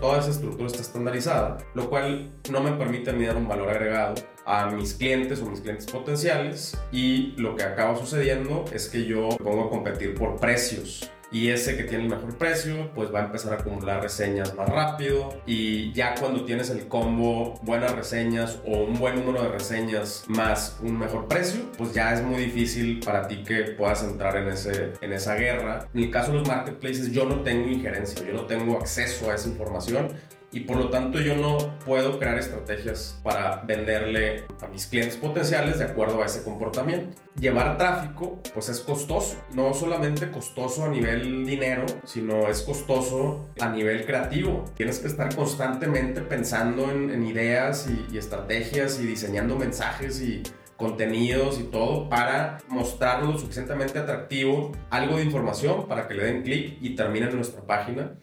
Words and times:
toda 0.00 0.18
esa 0.18 0.30
estructura 0.30 0.66
está 0.66 0.82
estandarizada, 0.82 1.58
lo 1.74 1.88
cual 1.88 2.32
no 2.50 2.62
me 2.62 2.72
permite 2.72 3.10
a 3.10 3.12
mí 3.12 3.24
dar 3.24 3.36
un 3.36 3.48
valor 3.48 3.70
agregado 3.70 4.14
a 4.44 4.70
mis 4.70 4.94
clientes 4.94 5.42
o 5.42 5.46
mis 5.46 5.60
clientes 5.60 5.86
potenciales. 5.86 6.78
Y 6.92 7.34
lo 7.36 7.56
que 7.56 7.64
acaba 7.64 7.96
sucediendo 7.96 8.64
es 8.72 8.88
que 8.88 9.04
yo 9.04 9.30
me 9.30 9.36
pongo 9.44 9.64
a 9.64 9.70
competir 9.70 10.14
por 10.14 10.36
precios 10.36 11.10
y 11.30 11.50
ese 11.50 11.76
que 11.76 11.84
tiene 11.84 12.04
el 12.04 12.10
mejor 12.10 12.36
precio 12.36 12.90
pues 12.94 13.12
va 13.12 13.20
a 13.20 13.24
empezar 13.26 13.52
a 13.52 13.56
acumular 13.56 14.02
reseñas 14.02 14.54
más 14.54 14.68
rápido 14.68 15.40
y 15.46 15.92
ya 15.92 16.14
cuando 16.14 16.44
tienes 16.44 16.70
el 16.70 16.86
combo 16.88 17.58
buenas 17.62 17.94
reseñas 17.94 18.58
o 18.64 18.84
un 18.84 18.98
buen 18.98 19.16
número 19.16 19.42
de 19.42 19.48
reseñas 19.48 20.24
más 20.28 20.78
un 20.82 20.98
mejor 20.98 21.26
precio 21.26 21.62
pues 21.76 21.92
ya 21.92 22.12
es 22.14 22.22
muy 22.22 22.44
difícil 22.44 23.00
para 23.00 23.26
ti 23.26 23.42
que 23.42 23.62
puedas 23.72 24.02
entrar 24.02 24.36
en, 24.36 24.48
ese, 24.48 24.92
en 25.00 25.12
esa 25.12 25.34
guerra. 25.34 25.88
En 25.94 26.04
el 26.04 26.10
caso 26.10 26.32
de 26.32 26.38
los 26.38 26.48
marketplaces 26.48 27.12
yo 27.12 27.24
no 27.24 27.40
tengo 27.40 27.68
injerencia, 27.68 28.24
yo 28.26 28.32
no 28.32 28.46
tengo 28.46 28.78
acceso 28.78 29.30
a 29.30 29.34
esa 29.34 29.48
información 29.48 30.08
y 30.56 30.60
por 30.60 30.78
lo 30.78 30.88
tanto 30.88 31.20
yo 31.20 31.36
no 31.36 31.58
puedo 31.84 32.18
crear 32.18 32.38
estrategias 32.38 33.20
para 33.22 33.62
venderle 33.66 34.46
a 34.62 34.68
mis 34.68 34.86
clientes 34.86 35.18
potenciales 35.18 35.80
de 35.80 35.84
acuerdo 35.84 36.22
a 36.22 36.26
ese 36.26 36.42
comportamiento. 36.42 37.14
Llevar 37.38 37.76
tráfico 37.76 38.40
pues 38.54 38.70
es 38.70 38.80
costoso, 38.80 39.36
no 39.52 39.74
solamente 39.74 40.30
costoso 40.30 40.86
a 40.86 40.88
nivel 40.88 41.44
dinero, 41.44 41.84
sino 42.04 42.48
es 42.48 42.62
costoso 42.62 43.50
a 43.60 43.68
nivel 43.68 44.06
creativo. 44.06 44.64
Tienes 44.74 44.98
que 44.98 45.08
estar 45.08 45.34
constantemente 45.36 46.22
pensando 46.22 46.90
en, 46.90 47.26
ideas 47.26 47.86
y, 48.10 48.16
estrategias 48.16 48.98
y 48.98 49.06
diseñando 49.06 49.56
mensajes 49.56 50.22
y 50.22 50.42
contenidos 50.78 51.60
y 51.60 51.64
todo 51.64 52.08
para 52.08 52.58
mostrarlo 52.68 53.36
suficientemente 53.38 53.98
atractivo, 53.98 54.72
algo 54.88 55.18
de 55.18 55.24
información 55.24 55.86
para 55.86 56.08
que 56.08 56.14
le 56.14 56.24
den 56.24 56.42
clic 56.42 56.78
y 56.80 56.94
terminen 56.94 57.28
en 57.28 57.36
nuestra 57.36 57.60
página 57.60 58.16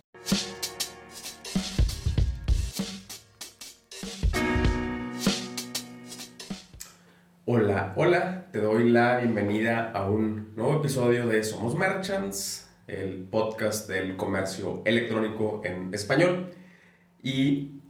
Hola, 7.46 7.92
hola, 7.98 8.48
te 8.54 8.62
doy 8.62 8.90
la 8.90 9.18
bienvenida 9.18 9.92
a 9.92 10.10
un 10.10 10.56
nuevo 10.56 10.80
episodio 10.80 11.28
de 11.28 11.44
Somos 11.44 11.76
Merchants, 11.76 12.70
el 12.88 13.26
podcast 13.26 13.90
del 13.90 14.16
comercio 14.16 14.82
electrónico 14.86 15.60
en 15.66 15.94
español. 15.94 16.52
Y 17.22 17.82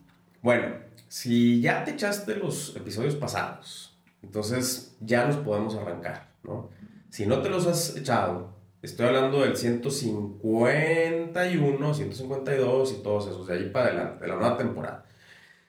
bueno, 0.41 0.77
si 1.07 1.61
ya 1.61 1.83
te 1.83 1.91
echaste 1.91 2.35
los 2.35 2.75
episodios 2.75 3.13
pasados, 3.13 3.95
entonces 4.23 4.97
ya 5.01 5.27
nos 5.27 5.37
podemos 5.37 5.75
arrancar, 5.75 6.31
¿no? 6.41 6.71
Si 7.11 7.27
no 7.27 7.43
te 7.43 7.51
los 7.51 7.67
has 7.67 7.95
echado, 7.95 8.55
estoy 8.81 9.05
hablando 9.05 9.41
del 9.41 9.55
151, 9.55 11.93
152 11.93 12.91
y 12.91 13.03
todos 13.03 13.27
esos, 13.27 13.45
de 13.45 13.53
ahí 13.53 13.69
para 13.69 13.89
adelante, 13.89 14.23
de 14.23 14.29
la 14.29 14.35
nueva 14.35 14.57
temporada. 14.57 15.05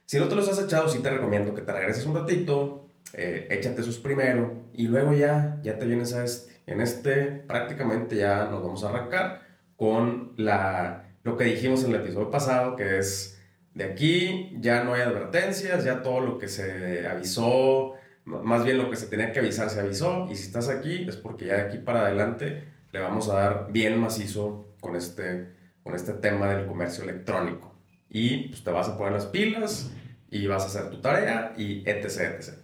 Si 0.06 0.19
no 0.19 0.26
te 0.26 0.36
los 0.36 0.48
has 0.48 0.58
echado, 0.58 0.88
sí 0.88 1.00
te 1.00 1.10
recomiendo 1.10 1.54
que 1.54 1.60
te 1.60 1.70
regreses 1.70 2.06
un 2.06 2.14
ratito, 2.14 2.83
eh, 3.16 3.46
échate 3.50 3.80
esos 3.80 3.98
primero 3.98 4.64
y 4.72 4.88
luego 4.88 5.12
ya, 5.12 5.60
ya 5.62 5.78
te 5.78 5.86
vienes 5.86 6.12
a 6.14 6.24
este. 6.24 6.54
En 6.66 6.80
este 6.80 7.24
prácticamente 7.24 8.16
ya 8.16 8.46
nos 8.46 8.62
vamos 8.62 8.84
a 8.84 8.88
arrancar 8.88 9.42
con 9.76 10.32
la, 10.36 11.04
lo 11.22 11.36
que 11.36 11.44
dijimos 11.44 11.84
en 11.84 11.90
el 11.90 12.00
episodio 12.00 12.30
pasado, 12.30 12.76
que 12.76 12.98
es 12.98 13.40
de 13.74 13.84
aquí 13.84 14.56
ya 14.60 14.84
no 14.84 14.94
hay 14.94 15.02
advertencias, 15.02 15.84
ya 15.84 16.02
todo 16.02 16.20
lo 16.20 16.38
que 16.38 16.48
se 16.48 17.06
avisó, 17.06 17.94
más 18.24 18.64
bien 18.64 18.78
lo 18.78 18.90
que 18.90 18.96
se 18.96 19.06
tenía 19.06 19.32
que 19.32 19.40
avisar 19.40 19.68
se 19.68 19.80
avisó 19.80 20.26
y 20.30 20.36
si 20.36 20.44
estás 20.46 20.68
aquí 20.68 21.06
es 21.08 21.16
porque 21.16 21.46
ya 21.46 21.56
de 21.56 21.62
aquí 21.62 21.78
para 21.78 22.06
adelante 22.06 22.64
le 22.92 23.00
vamos 23.00 23.28
a 23.28 23.34
dar 23.34 23.72
bien 23.72 24.00
macizo 24.00 24.74
con 24.80 24.96
este, 24.96 25.48
con 25.82 25.94
este 25.94 26.12
tema 26.14 26.48
del 26.54 26.66
comercio 26.66 27.04
electrónico. 27.04 27.74
Y 28.08 28.48
pues 28.48 28.62
te 28.62 28.70
vas 28.70 28.88
a 28.88 28.96
poner 28.96 29.12
las 29.12 29.26
pilas 29.26 29.90
y 30.30 30.46
vas 30.46 30.62
a 30.62 30.66
hacer 30.66 30.90
tu 30.90 31.00
tarea 31.00 31.52
y 31.56 31.82
etc, 31.88 32.38
etc. 32.38 32.63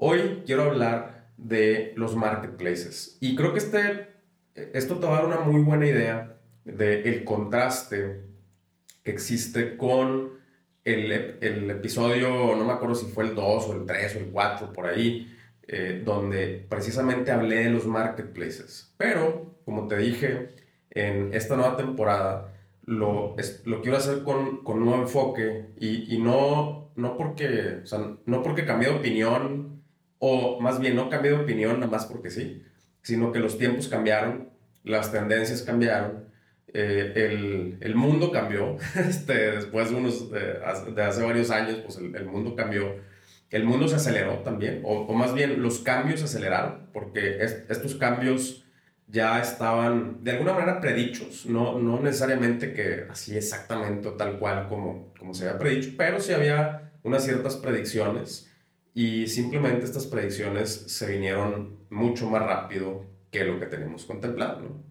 Hoy 0.00 0.44
quiero 0.46 0.62
hablar 0.62 1.32
de 1.36 1.92
los 1.96 2.14
marketplaces 2.14 3.18
y 3.20 3.34
creo 3.34 3.52
que 3.52 3.58
este, 3.58 4.06
esto 4.54 5.00
te 5.00 5.08
va 5.08 5.18
a 5.18 5.22
dar 5.22 5.26
una 5.26 5.40
muy 5.40 5.60
buena 5.60 5.88
idea 5.88 6.36
del 6.64 7.04
el 7.04 7.24
contraste 7.24 8.20
que 9.02 9.10
existe 9.10 9.76
con 9.76 10.34
el, 10.84 11.10
el, 11.40 11.68
episodio, 11.68 12.54
no 12.54 12.64
me 12.64 12.74
acuerdo 12.74 12.94
si 12.94 13.06
fue 13.06 13.24
el 13.24 13.34
2 13.34 13.66
o 13.66 13.72
el 13.72 13.86
3 13.86 14.14
o 14.14 14.18
el 14.20 14.26
4 14.26 14.72
por 14.72 14.86
ahí, 14.86 15.36
eh, 15.66 16.00
donde 16.04 16.64
precisamente 16.68 17.32
hablé 17.32 17.64
de 17.64 17.70
los 17.70 17.84
marketplaces. 17.84 18.94
Pero, 18.98 19.58
como 19.64 19.88
te 19.88 19.96
dije, 19.96 20.50
en 20.90 21.34
esta 21.34 21.56
nueva 21.56 21.76
temporada 21.76 22.54
lo, 22.84 23.34
lo 23.64 23.82
quiero 23.82 23.96
hacer 23.96 24.22
con, 24.22 24.62
con 24.62 24.78
un 24.78 24.84
nuevo 24.84 25.02
enfoque 25.02 25.70
y, 25.76 26.14
y 26.14 26.22
no, 26.22 26.92
no, 26.94 27.16
porque, 27.16 27.80
o 27.82 27.86
sea, 27.86 28.16
no 28.26 28.44
porque 28.44 28.64
cambié 28.64 28.90
de 28.90 28.94
opinión 28.94 29.77
o 30.18 30.60
más 30.60 30.80
bien 30.80 30.96
no 30.96 31.08
cambié 31.08 31.32
de 31.32 31.38
opinión 31.38 31.80
nada 31.80 31.90
más 31.90 32.06
porque 32.06 32.30
sí, 32.30 32.62
sino 33.02 33.32
que 33.32 33.38
los 33.38 33.58
tiempos 33.58 33.88
cambiaron, 33.88 34.50
las 34.84 35.12
tendencias 35.12 35.62
cambiaron, 35.62 36.28
eh, 36.74 37.12
el, 37.14 37.78
el, 37.80 37.94
mundo 37.94 38.30
cambió, 38.30 38.76
este, 38.96 39.52
después 39.52 39.90
de, 39.90 39.96
unos, 39.96 40.30
de, 40.30 40.58
hace 40.64 41.22
varios 41.22 41.50
años, 41.50 41.78
pues 41.84 41.96
el, 41.98 42.26
mundo 42.26 42.54
cambió, 42.54 42.96
el 43.50 43.64
mundo 43.64 43.88
se 43.88 43.96
aceleró 43.96 44.40
también, 44.40 44.82
o, 44.84 45.06
o 45.06 45.14
más 45.14 45.34
bien 45.34 45.62
los 45.62 45.78
cambios 45.78 46.20
se 46.20 46.26
aceleraron, 46.26 46.88
porque 46.92 47.38
estos 47.40 47.94
cambios 47.94 48.66
ya 49.06 49.40
estaban 49.40 50.22
de 50.22 50.32
alguna 50.32 50.52
manera 50.52 50.80
predichos, 50.80 51.46
no, 51.46 51.78
no 51.78 52.00
necesariamente 52.00 52.74
que 52.74 53.06
así 53.08 53.36
exactamente 53.36 54.06
o 54.08 54.12
tal 54.12 54.38
cual 54.38 54.68
como, 54.68 55.14
como 55.18 55.32
se 55.32 55.48
había 55.48 55.58
predicho, 55.58 55.94
pero 55.96 56.20
sí 56.20 56.32
había 56.32 56.92
unas 57.02 57.24
ciertas 57.24 57.56
predicciones 57.56 58.47
y 58.94 59.26
simplemente 59.26 59.84
estas 59.84 60.06
predicciones 60.06 60.70
se 60.70 61.06
vinieron 61.06 61.78
mucho 61.90 62.28
más 62.28 62.42
rápido 62.42 63.04
que 63.30 63.44
lo 63.44 63.58
que 63.60 63.66
tenemos 63.66 64.04
contemplado. 64.04 64.60
¿no? 64.60 64.82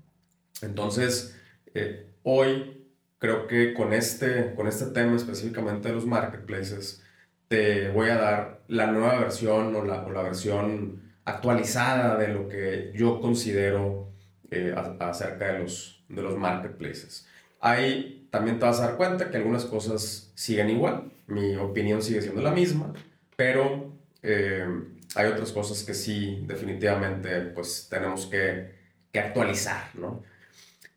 Entonces, 0.62 1.38
eh, 1.74 2.07
hoy 2.24 2.86
creo 3.19 3.47
que 3.47 3.74
con 3.74 3.94
este, 3.94 4.53
con 4.56 4.68
este 4.68 4.88
tema 4.88 5.16
específicamente 5.16 5.90
de 5.90 5.96
los 5.96 6.06
marketplaces, 6.06 7.03
te 7.47 7.90
voy 7.90 8.09
a 8.09 8.18
dar 8.18 8.63
la 8.68 8.88
nueva 8.88 9.19
versión 9.19 9.75
o 9.75 9.84
la, 9.84 10.03
o 10.06 10.12
la 10.12 10.22
versión 10.22 11.13
actualizada 11.25 12.18
de 12.18 12.30
lo 12.30 12.47
que 12.47 12.91
yo 12.96 13.19
considero 13.19 14.12
eh, 14.50 14.74
acerca 15.00 15.53
de 15.53 15.59
los, 15.59 16.03
de 16.09 16.22
los 16.22 16.38
marketplaces. 16.38 17.28
Ahí 17.59 18.28
también 18.31 18.59
te 18.59 18.66
vas 18.66 18.80
a 18.80 18.88
dar 18.88 18.97
cuenta 18.97 19.30
que 19.30 19.38
algunas 19.38 19.66
cosas 19.66 20.31
siguen 20.36 20.69
igual, 20.69 21.12
mi 21.28 21.56
opinión 21.56 22.02
sigue 22.02 22.22
siendo 22.22 22.41
la 22.41 22.52
misma, 22.52 22.94
pero 23.38 23.94
eh, 24.22 24.68
hay 25.16 25.28
otras 25.28 25.53
cosas 25.53 25.84
que 25.84 25.94
sí, 25.94 26.44
definitivamente, 26.46 27.40
pues 27.56 27.88
tenemos 27.90 28.25
que, 28.25 28.75
que 29.14 29.20
actualizar, 29.20 29.92
¿no? 29.96 30.22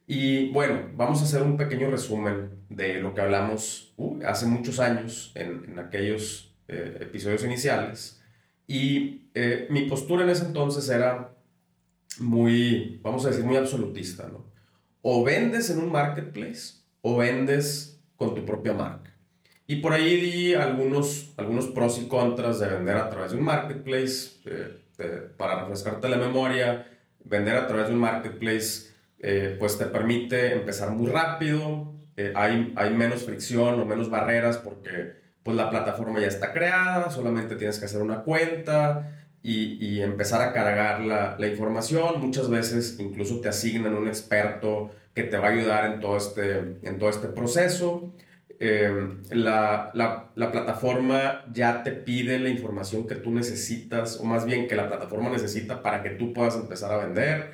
Y 0.09 0.51
bueno, 0.51 0.91
vamos 0.97 1.21
a 1.21 1.25
hacer 1.25 1.43
un 1.43 1.57
pequeño 1.57 1.89
resumen 1.89 2.51
de 2.69 3.01
lo 3.01 3.15
que 3.15 3.21
hablamos 3.21 3.95
uh, 3.97 4.19
hace 4.27 4.47
muchos 4.47 4.81
años 4.81 5.31
en, 5.37 5.65
en 5.71 5.79
aquellos 5.79 6.53
eh, 6.67 6.99
episodios 7.01 7.45
iniciales. 7.45 8.21
Y 8.67 9.31
eh, 9.35 9.69
mi 9.71 9.83
postura 9.89 10.25
en 10.25 10.31
ese 10.31 10.47
entonces 10.47 10.89
era 10.89 11.35
muy, 12.19 12.99
vamos 13.03 13.25
a 13.25 13.31
decir, 13.31 13.45
muy 13.45 13.57
absolutista, 13.57 14.29
¿no? 14.29 14.47
O 15.03 15.25
vendes 15.25 15.71
en 15.71 15.79
un 15.79 15.91
marketplace 15.91 16.81
o 17.03 17.17
vendes 17.17 18.01
con 18.17 18.35
tu 18.35 18.45
propia 18.45 18.73
marca. 18.73 19.00
Y 19.71 19.77
por 19.77 19.93
ahí 19.93 20.17
di 20.21 20.55
algunos, 20.55 21.33
algunos 21.37 21.69
pros 21.69 22.01
y 22.03 22.09
contras 22.09 22.59
de 22.59 22.67
vender 22.67 22.97
a 22.97 23.09
través 23.09 23.31
de 23.31 23.39
un 23.39 23.45
marketplace. 23.45 24.31
Eh, 24.45 25.29
para 25.37 25.61
refrescarte 25.61 26.09
la 26.09 26.17
memoria, 26.17 26.89
vender 27.25 27.55
a 27.55 27.69
través 27.69 27.87
de 27.87 27.95
un 27.95 28.01
marketplace 28.01 28.91
eh, 29.21 29.55
pues 29.61 29.79
te 29.79 29.87
permite 29.87 30.55
empezar 30.55 30.91
muy 30.91 31.09
rápido, 31.09 31.95
eh, 32.17 32.33
hay, 32.35 32.73
hay 32.75 32.95
menos 32.95 33.23
fricción 33.23 33.79
o 33.79 33.85
menos 33.85 34.11
barreras 34.11 34.59
porque 34.59 35.13
pues 35.45 35.57
la 35.57 35.71
plataforma 35.71 36.19
ya 36.19 36.27
está 36.27 36.53
creada, 36.53 37.09
solamente 37.09 37.55
tienes 37.55 37.79
que 37.79 37.85
hacer 37.85 38.03
una 38.03 38.25
cuenta 38.25 39.25
y, 39.41 39.79
y 39.87 40.03
empezar 40.03 40.43
a 40.43 40.53
cargar 40.53 41.01
la, 41.01 41.37
la, 41.39 41.47
información. 41.47 42.21
Muchas 42.21 42.51
veces 42.51 42.97
incluso 42.99 43.41
te 43.41 43.49
asignan 43.49 43.95
un 43.95 44.09
experto 44.09 44.91
que 45.15 45.23
te 45.23 45.39
va 45.39 45.47
a 45.47 45.51
ayudar 45.53 45.93
en 45.93 46.01
todo 46.01 46.17
este, 46.17 46.59
en 46.83 46.99
todo 46.99 47.09
este 47.09 47.29
proceso. 47.29 48.13
Em, 48.63 49.23
la, 49.31 49.91
la, 49.95 50.31
la, 50.35 50.53
plataforma 50.53 51.47
ya 51.51 51.83
te 51.83 51.93
pide 51.93 52.39
la 52.39 52.51
información 52.51 53.07
que 53.07 53.15
tú 53.15 53.31
necesitas, 53.31 54.21
o 54.21 54.25
más 54.25 54.45
bien 54.45 54.69
que 54.69 54.77
la 54.77 54.87
plataforma 54.87 55.31
necesita 55.31 55.83
para 55.83 56.03
que 56.03 56.11
tú 56.11 56.35
puedas 56.35 56.57
empezar 56.57 56.93
a 56.93 56.99
vender. 56.99 57.53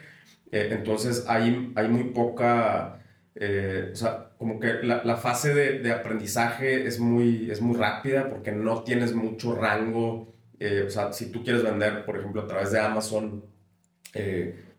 Eh, 0.51 0.71
entonces 0.73 1.25
hay, 1.29 1.73
hay 1.77 1.89
muy 1.89 2.05
poca, 2.11 3.05
eh, 3.37 3.91
o 3.93 3.95
sea, 3.95 4.31
como 4.37 4.59
que 4.59 4.83
la, 4.83 5.05
la 5.05 5.17
fase 5.17 5.55
de, 5.55 5.79
de, 5.79 5.93
aprendizaje 5.93 6.87
es 6.89 6.99
muy, 6.99 7.53
es 7.53 7.61
muy 7.61 7.77
rápida 7.77 8.29
porque 8.29 8.51
no 8.51 8.83
tienes 8.83 9.15
mucho 9.15 9.55
rango. 9.55 10.35
Eh, 10.59 10.85
o 10.89 10.91
sea, 10.91 11.13
si 11.13 11.31
tú 11.31 11.45
quieres 11.45 11.63
vender, 11.63 12.05
por 12.05 12.19
ejemplo, 12.19 12.43
a 12.43 12.47
través 12.49 12.73
de 12.73 12.81
Amazon, 12.81 13.45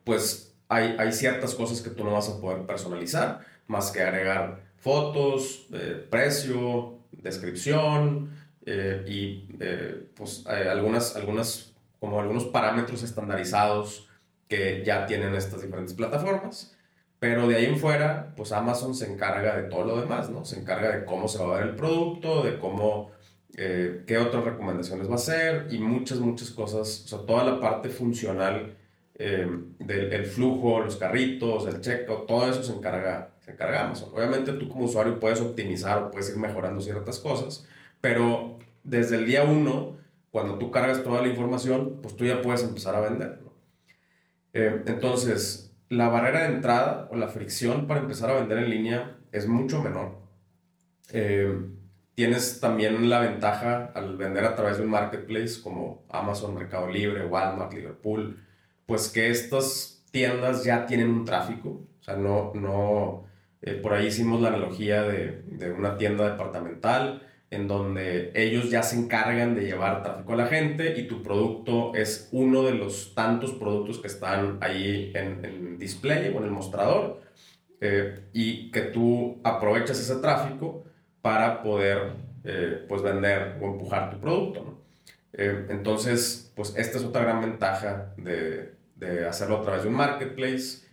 pues 0.04 0.58
hay, 0.68 0.96
hay 1.00 1.12
ciertas 1.14 1.56
cosas 1.56 1.82
que 1.82 1.90
tú 1.92 2.04
no 2.04 2.12
vas 2.14 2.28
a 2.30 2.42
poder 2.42 2.66
personalizar, 2.66 3.42
más 3.68 3.92
que 3.92 4.02
agregar 4.02 4.67
fotos, 4.88 5.68
precio, 6.10 7.00
descripción 7.12 8.32
y 9.06 9.50
pues 10.16 10.46
algunas, 10.48 11.16
algunas, 11.16 11.74
como 12.00 12.20
algunos 12.20 12.46
parámetros 12.46 13.04
estandarizados 13.04 14.08
que 14.48 14.84
ya 14.86 15.06
tienen 15.06 15.36
estas 15.36 15.62
diferentes 15.62 15.94
plataformas. 15.94 16.78
Pero 17.20 17.48
de 17.48 17.56
ahí 17.56 17.66
en 17.66 17.78
fuera, 17.78 18.34
pues 18.36 18.52
Amazon 18.52 18.94
se 18.94 19.12
encarga 19.12 19.58
de 19.58 19.64
todo 19.64 19.84
lo 19.84 20.00
demás, 20.00 20.30
¿no? 20.30 20.46
Se 20.46 20.60
encarga 20.60 20.96
de 20.96 21.06
cómo 21.06 21.28
se 21.28 21.40
va 21.40 21.56
a 21.56 21.60
ver 21.60 21.70
el 21.70 21.76
producto, 21.76 22.44
de 22.44 22.60
cómo, 22.60 23.12
eh, 23.56 24.04
qué 24.06 24.20
otras 24.20 24.44
recomendaciones 24.44 25.08
va 25.08 25.14
a 25.14 25.16
hacer 25.16 25.68
y 25.72 25.80
muchas, 25.80 26.20
muchas 26.20 26.52
cosas. 26.52 27.06
O 27.06 27.08
sea, 27.08 27.20
toda 27.26 27.44
la 27.44 27.60
parte 27.60 27.90
funcional 27.90 28.78
eh, 29.16 29.48
del 29.80 30.26
flujo, 30.28 30.80
los 30.80 30.98
carritos, 30.98 31.66
el 31.66 31.82
checkout, 31.82 32.28
todo 32.28 32.52
eso 32.52 32.62
se 32.64 32.74
encarga, 32.74 33.32
se 33.48 33.54
encarga 33.54 33.86
Amazon. 33.86 34.10
Obviamente 34.14 34.52
tú 34.52 34.68
como 34.68 34.86
usuario 34.86 35.22
puedes 35.22 35.40
optimizar 35.40 36.04
o 36.04 36.12
puedes 36.12 36.30
ir 36.30 36.36
mejorando 36.36 36.82
ciertas 36.82 37.18
cosas, 37.18 37.66
pero 38.02 38.60
desde 38.84 39.16
el 39.16 39.26
día 39.26 39.44
uno, 39.44 39.96
cuando 40.32 40.58
tú 40.58 40.70
cargas 40.70 41.02
toda 41.02 41.22
la 41.22 41.30
información, 41.30 42.00
pues 42.02 42.18
tú 42.18 42.26
ya 42.26 42.42
puedes 42.42 42.62
empezar 42.64 42.94
a 42.96 43.00
vender, 43.00 43.40
¿no? 43.42 43.54
Eh, 44.52 44.84
entonces, 44.86 45.74
la 45.88 46.10
barrera 46.10 46.42
de 46.42 46.56
entrada 46.56 47.08
o 47.10 47.16
la 47.16 47.30
fricción 47.30 47.88
para 47.88 48.02
empezar 48.02 48.30
a 48.30 48.34
vender 48.34 48.58
en 48.58 48.70
línea 48.70 49.18
es 49.32 49.48
mucho 49.48 49.82
menor. 49.82 50.18
Eh, 51.14 51.58
tienes 52.16 52.60
también 52.60 53.10
la 53.10 53.22
ventaja 53.22 53.94
al 53.96 54.18
vender 54.18 54.44
a 54.44 54.56
través 54.56 54.78
de 54.78 54.84
un 54.84 54.90
marketplace 54.90 55.62
como 55.64 56.04
Amazon, 56.10 56.54
Mercado 56.54 56.90
Libre, 56.90 57.26
Walmart, 57.26 57.72
Liverpool, 57.74 58.44
pues 58.86 59.08
que 59.08 59.30
estas 59.30 60.04
tiendas 60.12 60.66
ya 60.66 60.86
tienen 60.86 61.10
un 61.12 61.24
tráfico. 61.24 61.70
O 62.02 62.04
sea, 62.04 62.18
no, 62.18 62.52
no, 62.54 63.28
eh, 63.62 63.74
por 63.74 63.94
ahí 63.94 64.08
hicimos 64.08 64.42
la 64.42 64.50
analogía 64.50 65.04
de, 65.04 65.42
de 65.48 65.72
una 65.72 65.98
tienda 65.98 66.30
departamental 66.30 67.24
en 67.50 67.68
donde 67.68 68.32
ellos 68.36 68.70
ya 68.70 68.84
se 68.84 68.98
encargan 68.98 69.56
de 69.56 69.62
llevar 69.62 70.04
tráfico 70.04 70.34
a 70.34 70.36
la 70.36 70.48
gente 70.48 71.00
y 71.00 71.08
tu 71.08 71.24
producto 71.24 71.96
es 71.96 72.28
uno 72.32 72.64
de 72.64 72.74
los 72.74 73.16
tantos 73.16 73.54
productos 73.54 74.00
que 74.00 74.08
están 74.08 74.58
ahí 74.62 75.12
en, 75.16 75.46
el 75.46 75.80
display 75.80 76.34
o 76.34 76.40
en 76.40 76.44
el 76.44 76.52
mostrador 76.52 77.22
eh, 77.80 78.20
y 78.34 78.70
que 78.72 78.82
tú 78.82 79.40
aprovechas 79.44 79.98
ese 80.00 80.18
tráfico 80.18 80.84
para 81.22 81.64
poder 81.64 82.14
eh, 82.44 82.84
pues 82.88 83.02
vender 83.02 83.58
o 83.62 83.68
empujar 83.68 84.12
tu 84.12 84.20
producto. 84.20 84.74
Entonces, 85.40 86.52
pues 86.56 86.74
esta 86.78 86.98
es 86.98 87.04
otra 87.04 87.22
gran 87.22 87.42
ventaja 87.42 88.12
de, 88.18 88.74
de 88.96 89.28
hacerlo 89.28 89.58
a 89.58 89.62
través 89.62 89.84
de 89.84 89.90
un 89.90 89.96
marketplace. 89.96 90.87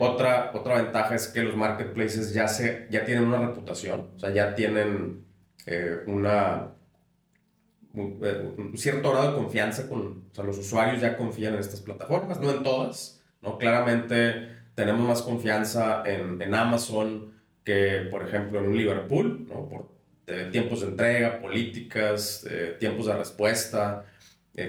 Otra, 0.00 0.52
otra 0.54 0.82
ventaja 0.82 1.14
es 1.14 1.28
que 1.28 1.42
los 1.42 1.56
marketplaces 1.56 2.32
ya, 2.32 2.46
se, 2.46 2.86
ya 2.90 3.04
tienen 3.04 3.24
una 3.24 3.48
reputación, 3.48 4.10
o 4.16 4.18
sea, 4.18 4.30
ya 4.30 4.54
tienen 4.54 5.26
eh, 5.66 6.04
una, 6.06 6.68
eh, 7.94 8.52
un, 8.56 8.78
cierto 8.78 9.10
grado 9.10 9.32
de 9.32 9.36
confianza 9.36 9.88
con, 9.88 10.26
o 10.30 10.34
sea, 10.34 10.44
los 10.44 10.58
usuarios 10.58 11.00
ya 11.00 11.16
confían 11.16 11.54
en 11.54 11.60
estas 11.60 11.80
plataformas, 11.80 12.38
no 12.40 12.52
en 12.52 12.62
todas, 12.62 13.20
¿no? 13.42 13.58
Claramente 13.58 14.48
tenemos 14.76 15.08
más 15.08 15.22
confianza 15.22 16.04
en, 16.06 16.40
en 16.40 16.54
Amazon 16.54 17.32
que, 17.64 18.06
por 18.12 18.22
ejemplo, 18.22 18.60
en 18.60 18.68
un 18.68 18.76
Liverpool, 18.76 19.48
¿no? 19.48 19.68
Por 19.68 19.88
eh, 20.28 20.50
tiempos 20.52 20.82
de 20.82 20.88
entrega, 20.88 21.40
políticas, 21.40 22.46
tiempos 22.78 23.06
de 23.06 23.16
respuesta. 23.16 24.04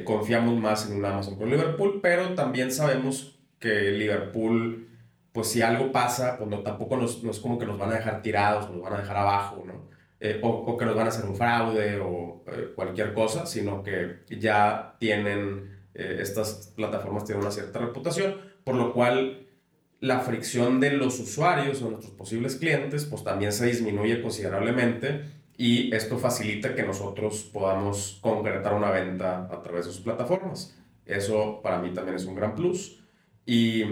confiamos 0.03 0.59
más 0.59 0.89
en 0.89 0.97
un 0.97 1.05
Amazon 1.05 1.37
que 1.37 1.43
en 1.43 1.51
Liverpool, 1.51 1.99
pero 2.01 2.33
también 2.33 2.71
sabemos 2.71 3.36
que 3.59 3.91
Liverpool, 3.91 4.87
pues 5.31 5.47
si 5.47 5.61
algo 5.61 5.91
pasa, 5.91 6.37
pues 6.37 6.49
no, 6.49 6.59
tampoco 6.59 6.97
nos, 6.97 7.23
no 7.23 7.31
es 7.31 7.39
como 7.39 7.57
que 7.57 7.65
nos 7.65 7.77
van 7.77 7.91
a 7.91 7.95
dejar 7.95 8.21
tirados, 8.21 8.69
nos 8.69 8.81
van 8.81 8.93
a 8.93 8.97
dejar 8.99 9.17
abajo, 9.17 9.63
¿no? 9.65 9.87
Eh, 10.19 10.39
o, 10.41 10.75
que 10.77 10.85
nos 10.85 10.95
van 10.95 11.05
a 11.05 11.09
hacer 11.09 11.25
un 11.25 11.35
fraude 11.35 11.99
o 11.99 12.43
eh, 12.47 12.71
cualquier 12.75 13.13
cosa, 13.13 13.45
sino 13.45 13.83
que 13.83 14.21
ya 14.39 14.95
tienen, 14.99 15.77
eh, 15.93 16.17
estas 16.21 16.73
plataformas 16.75 17.25
tienen 17.25 17.43
una 17.43 17.51
cierta 17.51 17.77
reputación, 17.79 18.35
por 18.63 18.75
lo 18.75 18.93
cual 18.93 19.47
la 19.99 20.19
fricción 20.19 20.79
de 20.79 20.91
los 20.91 21.19
usuarios 21.19 21.81
o 21.81 21.89
nuestros 21.89 22.13
posibles 22.13 22.55
clientes, 22.55 23.05
pues 23.05 23.23
también 23.23 23.51
se 23.51 23.67
disminuye 23.67 24.21
considerablemente 24.21 25.21
y 25.55 25.93
esto 25.95 26.17
facilita 26.17 26.75
que 26.75 26.83
nosotros 26.83 27.49
podamos 27.51 28.19
concretar 28.21 28.73
una 28.73 28.91
venta 28.91 29.47
a 29.51 29.61
través 29.61 29.85
de 29.85 29.91
sus 29.91 30.01
plataformas. 30.01 30.75
Eso 31.05 31.61
para 31.61 31.79
mí 31.79 31.91
también 31.93 32.15
es 32.15 32.25
un 32.25 32.35
gran 32.35 32.55
plus. 32.55 33.03
Y 33.47 33.83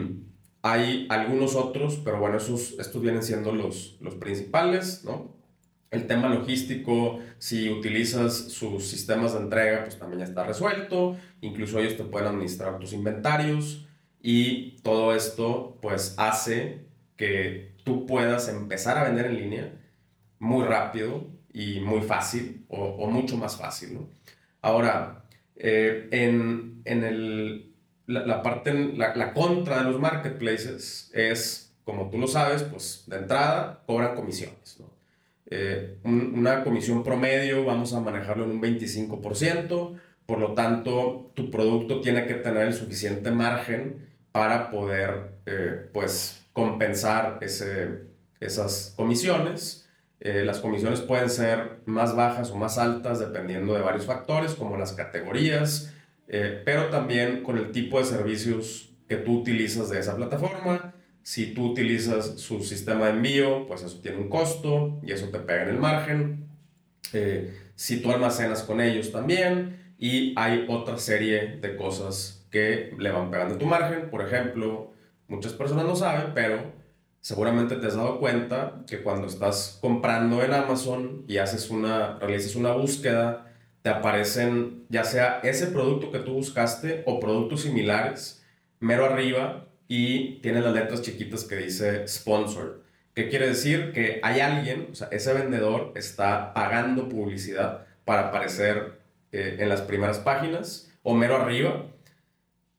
hay 0.62 1.08
algunos 1.10 1.56
otros, 1.56 2.02
pero 2.04 2.20
bueno, 2.20 2.38
esos, 2.38 2.76
estos 2.78 3.02
vienen 3.02 3.24
siendo 3.24 3.54
los, 3.54 3.98
los 4.02 4.16
principales, 4.16 5.06
¿no? 5.06 5.34
El 5.92 6.08
tema 6.08 6.28
logístico, 6.28 7.20
si 7.38 7.70
utilizas 7.70 8.36
sus 8.36 8.86
sistemas 8.86 9.34
de 9.34 9.40
entrega, 9.40 9.84
pues 9.84 9.98
también 9.98 10.20
ya 10.20 10.26
está 10.26 10.44
resuelto. 10.44 11.16
Incluso 11.40 11.80
ellos 11.80 11.96
te 11.96 12.04
pueden 12.04 12.28
administrar 12.28 12.80
tus 12.80 12.92
inventarios. 12.92 13.88
Y 14.22 14.82
todo 14.82 15.16
esto, 15.16 15.78
pues, 15.82 16.16
hace 16.18 16.88
que 17.16 17.76
tú 17.86 18.06
puedas 18.06 18.50
empezar 18.50 18.98
a 18.98 19.06
vender 19.06 19.28
en 19.28 19.38
línea 19.38 19.74
muy 20.40 20.66
rápido 20.66 21.28
y 21.54 21.80
muy 21.80 22.02
fácil, 22.02 22.66
o, 22.68 23.08
mucho 23.08 23.38
más 23.38 23.56
fácil, 23.56 23.94
¿no? 23.94 24.10
Ahora, 24.62 25.24
eh, 25.56 26.10
en, 26.12 26.82
en 26.84 27.04
el, 27.06 27.75
la, 28.08 28.44
parte, 28.44 28.74
la, 28.96 29.34
contra 29.34 29.80
de 29.80 29.84
los 29.86 30.00
marketplaces 30.00 31.10
es, 31.14 31.74
como 31.84 32.10
tú 32.10 32.18
lo 32.18 32.28
sabes, 32.28 32.64
pues, 32.64 33.04
de 33.08 33.18
entrada 33.18 33.82
cobran 33.86 34.16
comisiones. 34.16 34.78
Eh, 35.48 35.98
una 36.04 36.64
comisión 36.64 37.04
promedio 37.04 37.66
vamos 37.66 37.94
a 37.94 38.00
manejarlo 38.00 38.46
en 38.46 38.52
un 38.52 38.62
25%, 38.62 40.00
por 40.26 40.40
lo 40.40 40.54
tanto 40.54 41.32
tu 41.36 41.52
producto 41.52 42.02
tiene 42.02 42.26
que 42.26 42.34
tener 42.36 42.68
el 42.68 42.74
suficiente 42.74 43.30
margen 43.30 44.08
para 44.32 44.72
poder 44.72 45.36
eh, 45.46 45.88
pues 45.94 46.46
compensar 46.52 47.38
ese, 47.42 48.06
esas 48.40 48.94
comisiones. 48.96 49.88
Eh, 50.20 50.44
las 50.44 50.60
comisiones 50.60 51.02
pueden 51.02 51.30
ser 51.30 51.82
más 51.86 52.16
bajas 52.16 52.50
o 52.50 52.56
más 52.56 52.78
altas 52.78 53.20
dependiendo 53.20 53.76
de 53.76 53.82
varios 53.82 54.06
factores 54.06 54.56
como 54.56 54.78
las 54.78 54.94
categorías, 54.94 55.94
pero 56.28 56.86
también 56.90 57.44
con 57.44 57.58
el 57.58 57.72
tipo 57.72 58.00
de 58.00 58.06
servicios 58.06 58.90
que 59.08 59.18
tú 59.18 59.40
utilizas 59.40 59.90
de 59.90 60.00
esa 60.00 60.16
plataforma 60.16 60.96
si 61.26 61.56
tú 61.56 61.72
utilizas 61.72 62.40
su 62.40 62.62
sistema 62.62 63.08
de 63.08 63.14
envío, 63.14 63.66
pues 63.66 63.82
eso 63.82 64.00
tiene 64.00 64.18
un 64.18 64.30
costo 64.30 65.00
y 65.02 65.12
eso 65.12 65.30
te 65.30 65.40
pega 65.40 65.64
en 65.64 65.70
el 65.70 65.80
margen. 65.80 66.48
Eh, 67.14 67.52
si 67.74 68.00
tú 68.00 68.12
almacenas 68.12 68.62
con 68.62 68.80
ellos 68.80 69.12
también 69.12 69.96
y 69.98 70.36
hay 70.38 70.68
otra 70.70 71.00
serie 71.00 71.58
de 71.58 71.76
cosas 71.78 72.46
que 72.52 72.94
le 73.00 73.10
van 73.10 73.32
pegando 73.32 73.58
tu 73.58 73.66
margen. 73.66 74.12
Por 74.12 74.22
ejemplo, 74.22 74.94
muchas 75.28 75.54
personas 75.54 75.86
no 75.86 75.96
saben, 75.96 76.32
pero 76.36 76.74
seguramente 77.22 77.78
te 77.78 77.88
has 77.88 77.96
dado 77.96 78.20
cuenta 78.20 78.84
que 78.88 79.02
cuando 79.02 79.26
estás 79.26 79.80
comprando 79.82 80.44
en 80.44 80.54
Amazon 80.54 81.26
y 81.28 81.38
haces 81.38 81.72
una, 81.72 82.20
realizas 82.20 82.56
una 82.56 82.74
búsqueda, 82.74 83.52
te 83.86 83.92
aparecen 83.92 84.88
ya 84.90 85.04
sea 85.04 85.42
ese 85.44 85.68
producto 85.68 86.12
que 86.12 86.18
tú 86.18 86.34
buscaste 86.34 87.04
o 87.06 87.20
productos 87.20 87.62
similares 87.62 88.44
mero 88.80 89.06
arriba 89.06 89.68
y 89.88 90.40
tiene 90.40 90.62
las 90.62 90.74
letras 90.74 91.04
chiquitas 91.04 91.44
que 91.44 91.58
dice 91.58 92.08
sponsor. 92.08 92.82
¿Qué 93.14 93.30
quiere 93.30 93.48
decir? 93.48 93.92
Que 93.94 94.22
hay 94.24 94.40
alguien, 94.40 94.88
o 94.92 94.96
sea, 94.96 95.10
ese 95.12 95.36
vendedor 95.36 95.94
está 95.96 96.52
pagando 96.56 97.08
publicidad 97.10 97.86
para 98.06 98.30
aparecer 98.30 99.02
eh, 99.32 99.58
en 99.60 99.70
las 99.70 99.82
primeras 99.82 100.18
páginas 100.18 100.92
o 101.04 101.14
mero 101.14 101.36
arriba, 101.36 101.86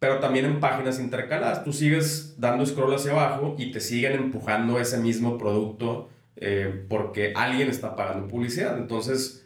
pero 0.01 0.19
también 0.19 0.45
en 0.45 0.59
páginas 0.59 0.99
intercaladas. 0.99 1.63
Tú 1.63 1.73
sigues 1.73 2.35
dando 2.41 2.67
scroll 2.67 2.97
hacia 2.97 3.13
abajo 3.13 3.55
y 3.57 3.71
te 3.71 3.79
siguen 3.79 4.15
empujando 4.15 4.81
ese 4.81 4.99
mismo 4.99 5.39
producto 5.39 6.11
eh, 6.35 6.85
porque 6.89 7.33
alguien 7.37 7.69
está 7.69 7.95
pagando 7.95 8.27
publicidad. 8.27 8.77
Entonces, 8.77 9.46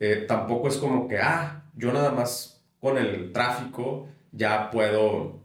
eh, 0.00 0.24
tampoco 0.26 0.68
es 0.68 0.76
como 0.76 1.06
que, 1.06 1.18
ah, 1.18 1.64
yo 1.76 1.92
nada 1.92 2.10
más 2.10 2.62
con 2.80 2.98
el 2.98 3.32
tráfico 3.32 4.08
ya 4.32 4.70
puedo 4.70 5.40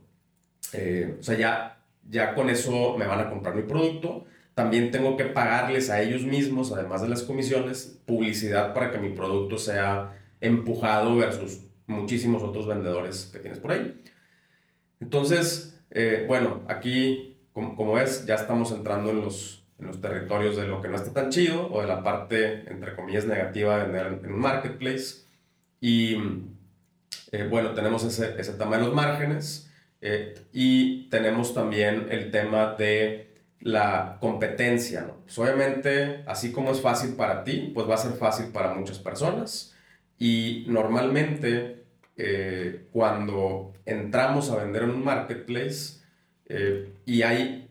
eh, 0.74 1.16
o 1.20 1.24
sea, 1.24 1.38
ya, 1.38 1.78
ya 2.10 2.34
con 2.34 2.50
eso 2.50 2.98
me 2.98 3.08
van 3.08 3.20
a 3.20 3.30
comprar 3.30 3.56
mi 3.56 3.64
producto. 3.64 4.26
También 4.54 4.92
tengo 4.92 5.18
que 5.18 5.26
pagarles 5.26 5.90
a 5.90 6.02
ellos 6.02 6.24
mismos, 6.24 6.72
además 6.72 7.02
de 7.02 7.10
las 7.10 7.24
comisiones, 7.24 8.00
publicidad 8.06 8.74
para 8.74 8.92
que 8.92 8.98
mi 8.98 9.10
producto 9.10 9.58
sea 9.58 10.18
empujado 10.40 11.18
versus 11.18 11.62
muchísimos 11.88 12.42
otros 12.42 12.68
vendedores 12.68 13.30
que 13.34 13.40
tienes 13.40 13.60
por 13.60 13.72
ahí. 13.72 14.02
Entonces, 15.00 15.78
eh, 15.92 16.26
bueno, 16.28 16.62
aquí, 16.68 17.38
como, 17.52 17.76
como, 17.76 17.94
ves, 17.94 18.26
ya 18.26 18.36
estamos 18.36 18.72
entrando 18.72 19.12
en 19.12 19.22
los, 19.22 19.65
en 19.80 19.88
los 19.88 20.02
territorios 20.02 20.56
de 20.56 20.68
lo 20.68 20.82
que 20.82 20.88
no 20.88 20.96
está 20.96 21.14
tan 21.14 21.30
chido 21.30 21.72
o 21.72 21.82
de 21.82 21.88
la 21.88 22.04
parte, 22.04 22.70
entre 22.70 22.96
comillas, 22.96 23.26
negativa 23.26 23.78
de 23.78 23.84
vender 23.84 24.20
en 24.24 24.34
un 24.34 24.40
marketplace. 24.40 25.26
Y 25.82 26.16
eh, 27.32 27.48
bueno, 27.50 27.72
tenemos 27.74 28.04
ese, 28.04 28.40
ese 28.40 28.54
tema 28.54 28.78
de 28.78 28.86
los 28.86 28.94
márgenes. 28.94 29.72
Eh, 30.02 30.36
y 30.54 31.10
tenemos 31.10 31.54
también 31.54 32.08
el 32.12 32.30
tema 32.30 32.76
de 32.78 33.34
la 33.60 34.18
competencia, 34.20 35.02
¿no? 35.02 35.16
Pues 35.24 35.40
obviamente, 35.40 36.24
así 36.28 36.52
como 36.52 36.72
es 36.72 36.82
fácil 36.82 37.16
para 37.16 37.44
ti, 37.44 37.72
pues 37.74 37.90
va 37.90 37.96
a 37.96 37.98
ser 37.98 38.14
fácil 38.14 38.48
para 38.52 38.76
muchas 38.76 39.00
personas. 39.00 39.74
Y 40.20 40.66
normalmente, 40.68 41.86
eh, 42.18 42.86
cuando 42.92 43.74
entramos 43.86 44.52
a 44.52 44.58
vender 44.58 44.84
en 44.84 44.92
un 44.92 45.04
marketplace 45.04 46.02
eh, 46.46 46.94
y, 47.06 47.24
hay, 47.24 47.65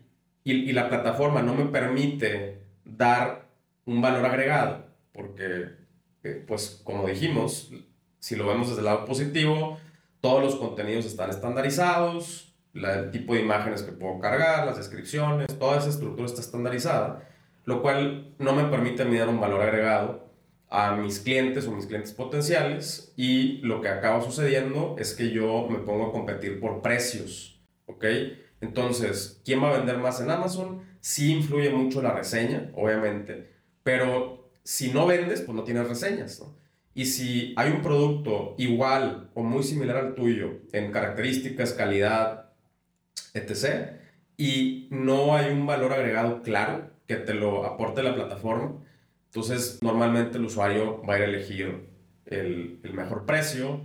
y, 0.45 0.71
la 0.73 0.87
plataforma 0.87 1.41
no 1.41 1.55
me 1.55 1.65
permite 1.65 2.61
dar 2.85 3.49
un 3.85 3.99
valor 4.01 4.25
agregado, 4.25 4.85
porque, 5.11 5.71
eh, 6.23 6.43
pues 6.47 6.81
como 6.83 7.07
dijimos, 7.07 7.71
si 8.19 8.35
lo 8.35 8.47
vemos 8.47 8.67
desde 8.69 8.81
el 8.81 8.85
lado 8.85 9.05
positivo, 9.05 9.79
todos 10.21 10.43
los 10.43 10.55
contenidos 10.55 11.05
están 11.05 11.31
estandarizados, 11.31 12.53
el 12.75 13.09
tipo 13.09 13.33
de 13.33 13.41
imágenes 13.41 13.81
que 13.81 13.91
puedo 13.91 14.19
cargar, 14.19 14.67
las 14.67 14.77
descripciones, 14.77 15.57
toda 15.57 15.79
esa 15.79 15.89
estructura 15.89 16.27
está 16.27 16.41
estandarizada, 16.41 17.27
lo 17.63 17.81
cual 17.81 18.35
no 18.37 18.53
me 18.53 18.65
permite 18.65 19.01
a 19.01 19.05
dar 19.05 19.29
un 19.29 19.41
valor 19.41 19.61
agregado 19.61 20.25
a 20.69 20.95
mis 20.95 21.19
clientes 21.19 21.65
o 21.67 21.71
mis 21.71 21.87
clientes 21.87 22.11
potenciales 22.11 23.13
y 23.15 23.59
lo 23.59 23.81
que 23.81 23.87
acaba 23.87 24.21
sucediendo 24.21 24.95
es 24.99 25.13
que 25.13 25.31
yo 25.31 25.67
me 25.69 25.79
pongo 25.79 26.07
a 26.07 26.11
competir 26.11 26.59
por 26.59 26.81
precios, 26.81 27.59
¿ok? 27.87 28.05
Entonces, 28.65 29.41
¿quién 29.45 29.63
va 29.63 29.69
a 29.69 29.77
vender 29.77 29.99
más 29.99 30.19
en 30.21 30.31
Amazon? 30.31 30.81
Sí 30.99 31.33
influye 31.33 31.69
mucho 31.69 32.01
la 32.01 32.13
reseña, 32.13 32.71
obviamente, 32.73 33.51
pero 33.83 34.49
si 34.63 34.91
no 34.91 35.05
vendes, 35.05 35.41
pues 35.41 35.55
no 35.55 35.63
tienes 35.63 35.87
reseñas, 35.87 36.39
¿no? 36.39 36.55
Y 36.95 37.05
si 37.05 37.53
hay 37.57 37.71
un 37.71 37.81
producto 37.81 38.55
igual 38.57 39.29
o 39.35 39.43
muy 39.43 39.61
similar 39.63 39.97
al 39.97 40.15
tuyo 40.15 40.61
en 40.71 40.91
características, 40.91 41.73
calidad, 41.73 42.49
etc., 43.33 43.91
y 44.37 44.87
no 44.89 45.35
hay 45.35 45.51
un 45.51 45.65
valor 45.65 45.93
agregado 45.93 46.41
claro 46.41 46.89
que 47.07 47.15
te 47.15 47.33
lo 47.33 47.65
aporte 47.65 48.01
la 48.01 48.15
plataforma, 48.15 48.83
entonces 49.27 49.79
normalmente 49.81 50.37
el 50.37 50.45
usuario 50.45 51.01
va 51.03 51.13
a 51.13 51.17
ir 51.17 51.23
a 51.23 51.27
elegir 51.27 51.87
el, 52.25 52.79
el 52.83 52.93
mejor 52.93 53.25
precio 53.25 53.81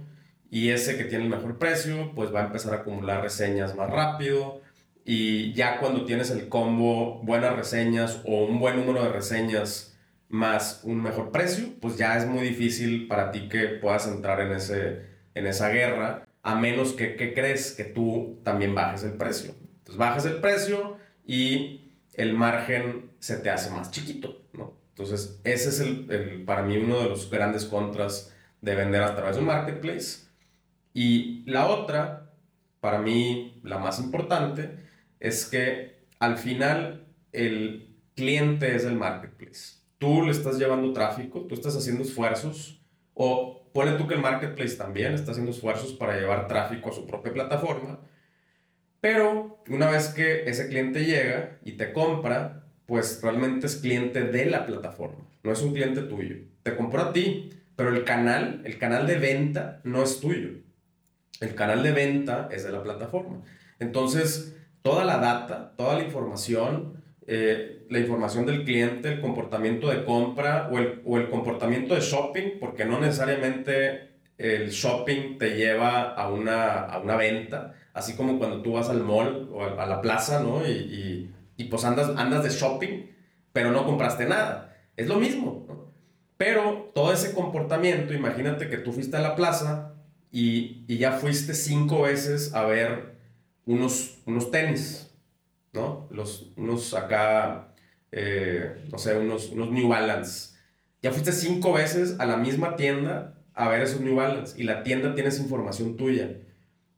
y 0.51 0.71
ese 0.71 0.97
que 0.97 1.05
tiene 1.05 1.25
el 1.25 1.31
mejor 1.31 1.59
precio, 1.59 2.13
pues 2.15 2.35
va 2.35 2.41
a 2.41 2.47
empezar 2.47 2.73
a 2.73 2.77
acumular 2.79 3.23
reseñas 3.23 3.77
más 3.77 3.91
rápido 3.91 4.60
y 5.13 5.53
ya 5.55 5.81
cuando 5.81 6.05
tienes 6.05 6.31
el 6.31 6.49
combo 6.49 7.21
buenas 7.25 7.57
reseñas 7.57 8.21
o 8.25 8.45
un 8.45 8.61
buen 8.61 8.77
número 8.77 9.03
de 9.03 9.09
reseñas 9.09 9.99
más 10.29 10.83
un 10.85 11.03
mejor 11.03 11.33
precio, 11.33 11.67
pues 11.81 11.97
ya 11.97 12.17
es 12.17 12.27
muy 12.27 12.45
difícil 12.45 13.09
para 13.09 13.33
ti 13.33 13.49
que 13.49 13.67
puedas 13.71 14.07
entrar 14.07 14.41
en, 14.41 14.53
ese, 14.53 15.03
en 15.35 15.49
esa 15.49 15.71
guerra, 15.71 16.29
a 16.45 16.55
menos 16.55 16.93
que, 16.93 17.17
que 17.17 17.35
crees 17.35 17.73
que 17.73 17.83
tú 17.83 18.39
también 18.45 18.73
bajes 18.73 19.03
el 19.03 19.15
precio. 19.15 19.57
Entonces 19.79 19.97
bajas 19.97 20.27
el 20.27 20.37
precio 20.37 20.97
y 21.27 21.91
el 22.15 22.35
margen 22.35 23.11
se 23.19 23.39
te 23.39 23.51
hace 23.51 23.71
más 23.71 23.91
chiquito, 23.91 24.45
¿no? 24.53 24.75
Entonces 24.91 25.41
ese 25.43 25.71
es 25.71 25.81
el, 25.81 26.07
el, 26.09 26.45
para 26.45 26.63
mí 26.63 26.77
uno 26.77 27.01
de 27.01 27.09
los 27.09 27.29
grandes 27.29 27.65
contras 27.65 28.33
de 28.61 28.77
vender 28.77 29.03
a 29.03 29.17
través 29.17 29.35
de 29.35 29.41
un 29.41 29.49
marketplace. 29.49 30.29
Y 30.95 31.43
la 31.51 31.67
otra, 31.67 32.31
para 32.79 33.01
mí 33.01 33.61
la 33.65 33.79
más 33.79 33.99
importante, 33.99 34.89
es 35.21 35.45
que 35.45 36.01
al 36.19 36.39
final 36.39 37.07
el 37.33 37.97
cliente 38.17 38.75
es 38.75 38.85
el 38.85 38.97
marketplace. 38.97 39.79
Tú 39.99 40.23
le 40.25 40.33
estás 40.33 40.59
llevando 40.59 40.93
tráfico, 40.93 41.43
tú 41.43 41.55
estás 41.55 41.77
haciendo 41.77 42.03
esfuerzos, 42.03 42.83
o 43.15 43.71
pone 43.73 43.93
tú 43.93 44.07
que 44.07 44.15
el 44.15 44.21
marketplace 44.21 44.77
también 44.77 45.13
está 45.13 45.33
haciendo 45.33 45.53
esfuerzos 45.53 45.93
para 45.93 46.19
llevar 46.19 46.49
tráfico 46.49 46.91
a 46.91 46.93
su 46.93 47.07
propia 47.07 47.33
plataforma, 47.33 48.01
pero 49.01 49.63
una 49.69 49.91
vez 49.91 50.09
que 50.09 50.45
ese 50.49 50.69
cliente 50.69 51.05
llega 51.05 51.59
y 51.65 51.73
te 51.73 51.93
compra, 51.93 52.67
pues 52.87 53.21
realmente 53.23 53.67
es 53.67 53.77
cliente 53.77 54.23
de 54.25 54.47
la 54.47 54.67
plataforma, 54.67 55.29
no 55.43 55.53
es 55.53 55.63
un 55.63 55.73
cliente 55.73 56.03
tuyo. 56.03 56.37
Te 56.63 56.77
compró 56.77 57.03
a 57.03 57.13
ti, 57.13 57.51
pero 57.77 57.95
el 57.95 58.05
canal, 58.05 58.63
el 58.65 58.79
canal 58.79 59.07
de 59.07 59.19
venta 59.19 59.81
no 59.85 60.03
es 60.03 60.21
tuyo. 60.21 60.51
El 61.41 61.55
canal 61.55 61.83
de 61.83 61.93
venta 61.93 62.49
es 62.53 62.65
de 62.65 62.73
la 62.73 62.83
plataforma. 62.83 63.43
Entonces, 63.79 64.55
toda 64.83 65.05
la 65.05 65.19
data, 65.19 65.75
toda 65.77 65.95
la 65.97 66.05
información, 66.05 67.03
eh, 67.27 67.87
la 67.91 67.99
información 67.99 68.47
del 68.47 68.65
cliente, 68.65 69.13
el 69.13 69.21
comportamiento 69.21 69.89
de 69.89 70.05
compra 70.05 70.69
o 70.73 70.79
el, 70.79 71.03
o 71.05 71.19
el, 71.19 71.29
comportamiento 71.29 71.95
de 71.95 72.01
shopping, 72.01 72.59
porque 72.59 72.85
no 72.85 73.01
necesariamente 73.01 74.11
el 74.39 74.71
shopping 74.71 75.39
te 75.39 75.57
lleva 75.57 76.15
a 76.15 76.31
una, 76.31 76.81
a 76.81 76.99
una 76.99 77.17
venta, 77.17 77.75
así 77.93 78.15
como 78.15 78.39
cuando 78.39 78.63
tú 78.63 78.73
vas 78.73 78.89
al 78.89 79.03
mall 79.03 79.49
o 79.53 79.65
a, 79.65 79.87
la 79.87 80.01
plaza, 80.01 80.41
¿no? 80.41 80.67
Y, 80.67 80.71
y, 80.71 81.35
y, 81.57 81.65
pues 81.65 81.85
andas, 81.85 82.11
andas 82.17 82.43
de 82.43 82.51
shopping, 82.51 83.11
pero 83.53 83.71
no 83.71 83.85
compraste 83.85 84.27
nada. 84.27 84.77
Es 84.97 85.07
lo 85.07 85.17
mismo, 85.17 85.67
¿no? 85.69 85.91
Pero 86.37 86.91
todo 86.95 87.13
ese 87.13 87.35
comportamiento, 87.35 88.15
imagínate 88.15 88.71
que 88.71 88.79
tú 88.79 88.93
fuiste 88.93 89.19
a 89.19 89.21
la 89.21 89.37
plaza 89.37 89.93
y, 90.33 90.85
y 90.89 90.97
ya 90.97 91.13
fuiste 91.13 91.53
cinco 91.53 92.03
veces 92.03 92.55
a 92.55 92.65
ver 92.65 93.10
unos, 93.71 94.19
unos 94.27 94.51
tenis, 94.51 95.11
¿no? 95.73 96.09
Los, 96.11 96.53
unos 96.57 96.93
acá, 96.95 97.73
eh, 98.11 98.85
no 98.91 98.99
sé, 98.99 99.17
unos, 99.17 99.51
unos 99.51 99.71
New 99.71 99.89
Balance. 99.89 100.57
Ya 101.03 101.13
fuiste 101.13 101.31
cinco 101.31 101.73
veces 101.73 102.17
a 102.19 102.27
la 102.27 102.37
misma 102.37 102.75
tienda 102.75 103.39
a 103.55 103.69
ver 103.69 103.83
esos 103.83 104.01
New 104.01 104.17
Balance 104.17 104.61
y 104.61 104.65
la 104.65 104.83
tienda 104.83 105.15
tiene 105.15 105.29
esa 105.29 105.43
información 105.43 105.97
tuya. 105.97 106.39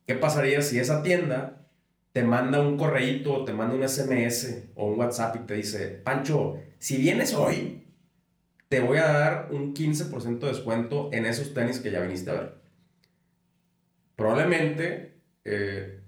¿Qué 0.06 0.14
pasaría 0.14 0.62
si 0.62 0.78
esa 0.78 1.02
tienda 1.02 1.68
te 2.12 2.22
manda 2.22 2.60
un 2.60 2.76
correíto 2.76 3.44
te 3.44 3.54
manda 3.54 3.74
un 3.74 3.88
SMS 3.88 4.64
o 4.74 4.86
un 4.86 4.98
WhatsApp 4.98 5.36
y 5.36 5.38
te 5.40 5.54
dice, 5.54 5.88
Pancho, 5.88 6.58
si 6.78 6.96
vienes 6.96 7.34
hoy, 7.34 7.86
te 8.68 8.80
voy 8.80 8.98
a 8.98 9.12
dar 9.12 9.48
un 9.50 9.74
15% 9.74 10.38
de 10.38 10.48
descuento 10.48 11.10
en 11.12 11.26
esos 11.26 11.52
tenis 11.52 11.80
que 11.80 11.90
ya 11.90 12.00
viniste 12.00 12.30
a 12.30 12.34
ver? 12.34 12.54
Probablemente 14.16 15.20
eh, 15.44 16.01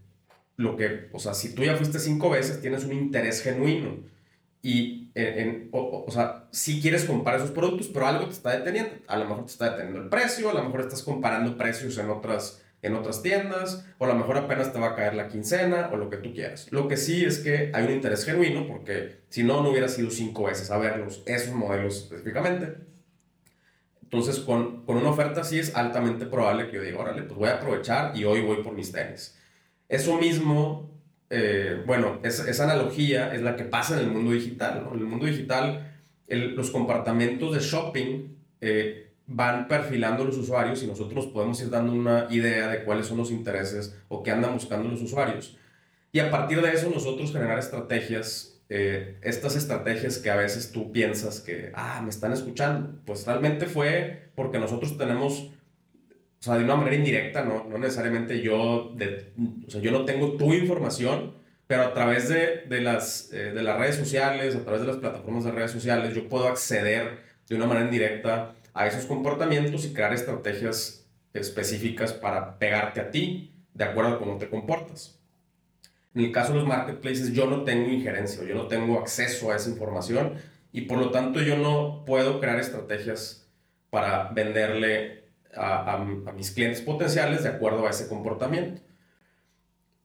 lo 0.57 0.77
que, 0.77 1.09
o 1.13 1.19
sea, 1.19 1.35
si 1.35 1.55
tú 1.55 1.63
ya 1.63 1.77
fuiste 1.77 1.99
cinco 1.99 2.31
veces, 2.31 2.61
tienes 2.61 2.85
un 2.85 2.93
interés 2.93 3.43
genuino. 3.43 3.99
Y, 4.63 5.11
en, 5.15 5.69
o, 5.73 6.07
sea, 6.11 6.49
si 6.51 6.81
quieres 6.81 7.05
comprar 7.05 7.37
esos 7.37 7.51
productos, 7.51 7.89
pero 7.89 8.07
algo 8.07 8.27
te 8.27 8.33
está 8.33 8.57
deteniendo. 8.57 8.93
A 9.09 9.19
lo 9.19 9.27
mejor 9.27 9.45
te 9.45 9.53
está 9.53 9.71
deteniendo 9.71 10.01
el 10.01 10.09
precio, 10.09 10.49
a 10.51 10.55
lo 10.55 10.63
mejor 10.63 10.81
estás 10.81 11.03
comparando 11.03 11.59
precios 11.59 11.99
en 11.99 12.09
otras, 12.09 12.63
en 12.81 12.95
otras 12.95 13.23
tiendas, 13.23 13.85
o 13.99 14.05
a 14.05 14.09
lo 14.09 14.15
mejor 14.15 14.39
apenas 14.39 14.73
te 14.73 14.79
va 14.79 14.89
a 14.89 14.95
caer 14.95 15.15
la 15.15 15.29
quincena, 15.29 15.91
o 15.93 15.97
lo 15.97 16.09
que 16.09 16.17
tú 16.17 16.33
quieras. 16.33 16.69
Lo 16.71 16.89
que 16.89 16.97
sí 16.97 17.25
es 17.25 17.41
que 17.41 17.73
hay 17.75 17.85
un 17.85 17.93
interés 17.93 18.25
genuino, 18.25 18.67
porque 18.67 19.25
si 19.29 19.43
no, 19.43 19.63
no 19.63 19.71
hubiera 19.71 19.89
sido 19.89 20.11
cinco 20.11 20.45
veces 20.45 20.71
a 20.71 20.79
verlos, 20.79 21.23
esos 21.27 21.55
modelos 21.55 22.05
específicamente. 22.05 22.75
Entonces, 24.03 24.39
con, 24.39 24.87
con 24.87 24.97
una 24.97 25.11
oferta 25.11 25.43
así 25.43 25.59
es 25.59 25.75
altamente 25.75 26.25
probable 26.25 26.69
que 26.69 26.77
yo 26.77 26.83
diga, 26.83 27.01
órale, 27.01 27.23
pues 27.23 27.37
voy 27.37 27.49
a 27.49 27.57
aprovechar 27.57 28.17
y 28.17 28.25
hoy 28.25 28.41
voy 28.41 28.63
por 28.63 28.73
mis 28.73 28.93
tenis. 28.93 29.37
Eso 29.95 30.19
mismo, 30.19 30.91
eh, 31.31 31.81
bueno, 31.87 32.19
esa 32.25 32.65
analogía 32.65 33.33
es 33.33 33.43
la 33.43 33.55
que 33.55 33.63
pasa 33.63 33.95
en 33.95 34.01
el 34.01 34.11
mundo 34.11 34.33
digital. 34.33 34.89
En 34.93 34.99
el 34.99 35.07
mundo 35.07 35.27
digital, 35.27 35.95
los 36.27 36.73
comportamientos 36.73 37.55
de 37.55 37.61
shopping 37.61 38.37
eh, 38.61 39.13
van 39.29 39.69
perfilando 39.69 40.25
los 40.25 40.37
usuarios 40.37 40.83
y 40.83 40.89
nosotros 40.89 41.29
podemos 41.29 41.61
ir 41.61 41.71
dando 41.71 41.93
una 41.93 42.27
idea 42.31 42.67
de 42.67 42.83
cuáles 42.83 43.07
son 43.07 43.19
los 43.19 43.31
intereses 43.31 43.97
o 44.09 44.25
qué 44.25 44.33
andan 44.33 44.55
buscando 44.55 44.89
los 44.89 45.01
usuarios. 45.01 45.57
Y 46.11 46.19
a 46.19 46.29
partir 46.29 46.61
de 46.61 46.73
eso 46.73 46.91
nosotros 46.91 47.31
generar 47.31 47.61
estrategias, 47.61 48.61
eh, 48.71 49.19
estas 49.23 49.55
estrategias 49.55 50.19
que 50.19 50.31
a 50.31 50.37
veces 50.37 50.73
tú 50.73 50.91
piensas 50.91 51.39
que, 51.39 51.71
ah, 51.73 52.01
me 52.03 52.11
están 52.11 52.33
escuchando, 52.33 52.99
pues 53.05 53.25
realmente 53.25 53.67
fue 53.67 54.33
porque 54.35 54.59
nosotros 54.59 54.99
tenemos 54.99 55.53
o 56.45 56.47
sea, 56.47 56.59
de 56.59 56.65
una 56.65 56.77
manera 56.77 56.95
indirecta, 56.95 57.43
no, 57.43 57.65
no 57.65 57.79
necesariamente 57.79 58.43
yo, 58.43 58.93
de, 58.95 59.33
o 59.67 59.71
sea, 59.71 59.81
yo 59.81 59.91
no 59.91 60.05
tengo 60.05 60.33
tu 60.33 60.53
información, 60.53 61.33
pero 61.67 61.85
a 61.85 61.95
través 61.95 62.29
de, 62.29 62.67
de 62.69 62.83
las, 62.83 63.33
eh, 63.33 63.53
de 63.53 63.63
las 63.63 63.79
redes 63.79 63.97
sociales, 63.97 64.55
a 64.55 64.63
través 64.63 64.83
de 64.83 64.89
las 64.89 64.99
plataformas 64.99 65.45
de 65.45 65.53
redes 65.53 65.71
sociales, 65.71 66.15
yo 66.15 66.29
puedo 66.29 66.47
acceder 66.47 67.21
de 67.49 67.57
una 67.57 67.65
manera 67.65 67.87
indirecta 67.87 68.57
a 68.75 68.87
esos 68.87 69.07
comportamientos 69.07 69.87
y 69.87 69.95
crear 69.95 70.13
estrategias 70.13 71.07
específicas 71.33 72.13
para 72.13 72.59
pegarte 72.59 73.01
a 73.01 73.11
ti 73.11 73.55
de 73.73 73.85
acuerdo 73.85 74.17
a 74.17 74.19
cómo 74.19 74.37
te 74.37 74.51
comportas. 74.51 75.19
En 76.15 76.25
el 76.25 76.31
caso 76.31 76.53
de 76.53 76.59
los 76.59 76.69
marketplaces, 76.69 77.33
yo 77.33 77.47
no 77.47 77.65
tengo 77.65 77.89
injerencia, 77.89 78.45
yo 78.45 78.55
no 78.55 78.67
tengo 78.67 78.99
acceso 78.99 79.51
a 79.51 79.57
esa 79.57 79.71
información 79.71 80.35
y 80.73 80.83
por 80.83 80.99
lo 80.99 81.11
tanto 81.11 81.41
yo 81.41 81.57
no 81.57 82.05
puedo 82.05 82.39
crear 82.39 82.61
estrategias 82.61 83.49
para 83.89 84.29
venderle 84.33 85.24
a, 85.57 85.99
mis 86.37 86.51
clientes 86.51 86.81
potenciales 86.81 87.43
de 87.43 87.49
acuerdo 87.49 87.87
a 87.87 87.91
ese 87.91 88.09
comportamiento. 88.09 88.83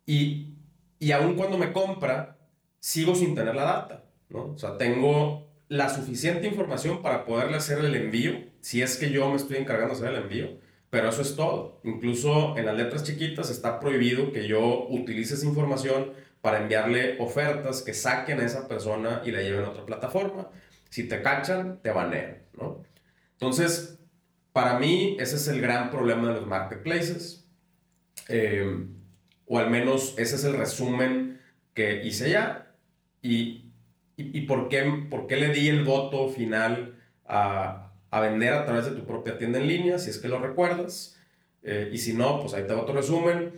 Y, 0.05 0.55
y 0.99 1.11
aun 1.11 1.35
cuando 1.35 1.57
me 1.57 1.71
compra, 1.71 2.37
sigo 2.79 3.15
sin 3.15 3.35
tener 3.35 3.55
la 3.55 3.63
data, 3.63 4.05
¿no? 4.29 4.53
O 4.53 4.57
sea, 4.57 4.77
tengo 4.77 5.49
la 5.67 5.89
suficiente 5.89 6.47
información 6.47 7.01
para 7.01 7.25
poderle 7.25 7.57
hacer 7.57 7.79
el 7.79 7.95
envío, 7.95 8.33
si 8.59 8.81
es 8.81 8.97
que 8.97 9.11
yo 9.11 9.29
me 9.29 9.35
estoy 9.35 9.57
encargando 9.57 9.93
de 9.93 10.01
hacer 10.01 10.15
el 10.15 10.23
envío, 10.23 10.57
pero 10.89 11.09
eso 11.09 11.21
es 11.21 11.35
todo. 11.35 11.79
Incluso 11.83 12.57
en 12.57 12.65
las 12.65 12.75
letras 12.75 13.03
chiquitas 13.03 13.49
está 13.51 13.79
prohibido 13.79 14.31
que 14.31 14.47
yo 14.47 14.87
utilice 14.89 15.35
esa 15.35 15.45
información 15.45 16.11
para 16.41 16.59
enviarle 16.59 17.17
ofertas 17.19 17.83
que 17.83 17.93
saquen 17.93 18.39
a 18.39 18.45
esa 18.45 18.67
persona 18.67 19.21
y 19.25 19.31
la 19.31 19.41
lleven 19.41 19.65
a 19.65 19.69
otra 19.69 19.85
plataforma. 19.85 20.49
Si 20.89 21.07
te 21.07 21.21
cachan, 21.21 21.79
te 21.83 21.91
banean, 21.91 22.39
¿no? 22.53 22.81
Entonces, 23.33 23.98
para 24.59 24.77
mí, 24.77 25.15
ese 25.21 25.37
es 25.37 25.47
el 25.47 25.61
gran 25.61 25.89
problema 25.89 26.27
de 26.27 26.33
los 26.33 26.45
marketplaces. 26.45 27.47
Eh, 28.27 28.87
o 29.45 29.57
al 29.57 29.69
menos 29.69 30.15
ese 30.17 30.35
es 30.35 30.43
el 30.43 30.57
resumen 30.57 31.39
que 31.73 32.03
hice 32.03 32.31
ya. 32.31 32.75
Y, 33.21 33.71
y, 34.17 34.41
por, 34.41 34.67
qué, 34.67 34.83
por 35.09 35.27
qué 35.27 35.37
le 35.37 35.53
di 35.53 35.69
el 35.69 35.85
voto 35.85 36.27
final 36.27 36.97
a, 37.25 37.93
a, 38.11 38.19
vender 38.19 38.53
a 38.53 38.65
través 38.65 38.83
de 38.83 38.91
tu 38.91 39.05
propia 39.05 39.37
tienda 39.37 39.59
en 39.59 39.67
línea, 39.67 39.97
si 39.97 40.09
es 40.09 40.17
que 40.17 40.27
lo 40.27 40.39
recuerdas. 40.39 41.17
Eh, 41.63 41.91
y 41.93 41.97
si 41.97 42.11
no, 42.13 42.41
pues 42.41 42.53
ahí 42.53 42.67
te 42.67 42.73
va 42.73 42.81
otro 42.81 42.95
resumen. 42.95 43.53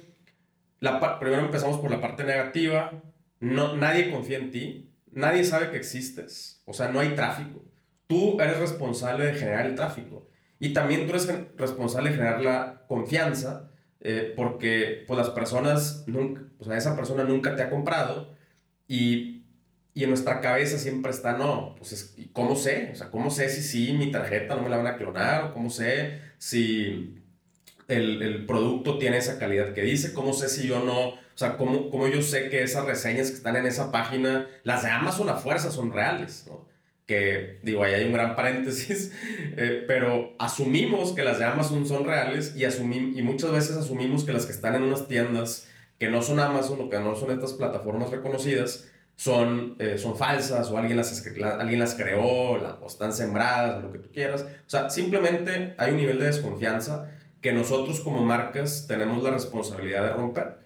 La, 0.81 1.19
primero 1.19 1.41
empezamos 1.41 1.79
por 1.79 1.89
la 1.89 1.99
parte 1.99 2.23
negativa. 2.23 2.91
No, 3.39 3.75
nadie 3.75 4.11
confía 4.11 4.37
en 4.37 4.51
ti. 4.51 4.93
Nadie 5.11 5.45
sabe 5.45 5.71
que 5.71 5.77
existes. 5.77 6.61
O 6.65 6.73
sea, 6.73 6.89
no 6.89 6.99
hay 6.99 7.15
tráfico. 7.15 7.65
Tú 8.05 8.39
eres 8.39 8.59
responsable 8.59 9.25
de 9.25 9.33
generar 9.33 9.65
el 9.65 9.73
tráfico. 9.73 10.27
Y 10.61 10.73
también 10.73 11.07
tú 11.07 11.09
eres 11.09 11.27
responsable 11.57 12.11
de 12.11 12.17
generar 12.17 12.41
la 12.41 12.83
confianza 12.87 13.71
eh, 13.99 14.31
porque 14.37 15.05
pues, 15.07 15.17
las 15.17 15.31
personas, 15.31 16.03
nunca, 16.05 16.43
o 16.59 16.63
sea, 16.63 16.77
esa 16.77 16.95
persona 16.95 17.23
nunca 17.23 17.55
te 17.55 17.63
ha 17.63 17.71
comprado 17.71 18.35
y, 18.87 19.43
y 19.95 20.03
en 20.03 20.09
nuestra 20.09 20.39
cabeza 20.39 20.77
siempre 20.77 21.09
está, 21.09 21.35
no, 21.35 21.73
pues, 21.79 22.15
¿cómo 22.31 22.55
sé? 22.55 22.91
O 22.93 22.95
sea, 22.95 23.09
¿cómo 23.09 23.31
sé 23.31 23.49
si 23.49 23.63
sí 23.63 23.93
mi 23.93 24.11
tarjeta 24.11 24.55
no 24.55 24.61
me 24.61 24.69
la 24.69 24.77
van 24.77 24.85
a 24.85 24.97
clonar? 24.97 25.45
¿O 25.45 25.53
cómo 25.55 25.71
sé 25.71 26.21
si 26.37 27.23
el, 27.87 28.21
el, 28.21 28.45
producto 28.45 28.99
tiene 28.99 29.17
esa 29.17 29.39
calidad 29.39 29.73
que 29.73 29.81
dice, 29.81 30.13
cómo 30.13 30.31
sé 30.31 30.47
si 30.47 30.67
yo 30.67 30.85
no, 30.85 31.07
o 31.09 31.17
sea, 31.33 31.57
cómo, 31.57 31.89
cómo 31.89 32.07
yo 32.07 32.21
sé 32.21 32.49
que 32.49 32.61
esas 32.61 32.85
reseñas 32.85 33.31
que 33.31 33.37
están 33.37 33.55
en 33.55 33.65
esa 33.65 33.91
página, 33.91 34.47
las 34.63 34.83
de 34.83 34.91
Amazon 34.91 35.27
a 35.29 35.37
fuerza 35.37 35.71
son 35.71 35.91
reales, 35.91 36.45
¿no? 36.47 36.69
Que 37.11 37.59
digo, 37.61 37.83
ahí 37.83 37.93
hay 37.93 38.05
un 38.05 38.13
gran 38.13 38.37
paréntesis, 38.37 39.11
eh, 39.57 39.83
pero 39.85 40.33
asumimos 40.39 41.11
que 41.11 41.25
las 41.25 41.39
de 41.39 41.43
Amazon 41.43 41.85
son 41.85 42.05
reales 42.05 42.55
y, 42.55 42.63
asumim, 42.63 43.17
y 43.17 43.21
muchas 43.21 43.51
veces 43.51 43.75
asumimos 43.75 44.23
que 44.23 44.31
las 44.31 44.45
que 44.45 44.53
están 44.53 44.75
en 44.75 44.83
unas 44.83 45.09
tiendas 45.09 45.67
que 45.99 46.09
no 46.09 46.21
son 46.21 46.39
Amazon 46.39 46.79
o 46.79 46.89
que 46.89 46.99
no 46.99 47.13
son 47.15 47.31
estas 47.31 47.51
plataformas 47.51 48.11
reconocidas, 48.11 48.89
son, 49.17 49.75
eh, 49.79 49.97
son 49.97 50.17
falsas 50.17 50.71
o 50.71 50.77
alguien 50.77 50.95
las, 50.95 51.27
alguien 51.59 51.79
las 51.81 51.95
creó 51.95 52.23
o 52.23 52.87
están 52.87 53.11
sembradas 53.11 53.83
lo 53.83 53.91
que 53.91 53.99
tú 53.99 54.09
quieras. 54.09 54.43
O 54.43 54.69
sea, 54.69 54.89
simplemente 54.89 55.75
hay 55.77 55.91
un 55.91 55.97
nivel 55.97 56.17
de 56.17 56.27
desconfianza 56.27 57.11
que 57.41 57.51
nosotros 57.51 57.99
como 57.99 58.23
marcas 58.23 58.87
tenemos 58.87 59.21
la 59.21 59.31
responsabilidad 59.31 60.03
de 60.03 60.13
romper. 60.13 60.59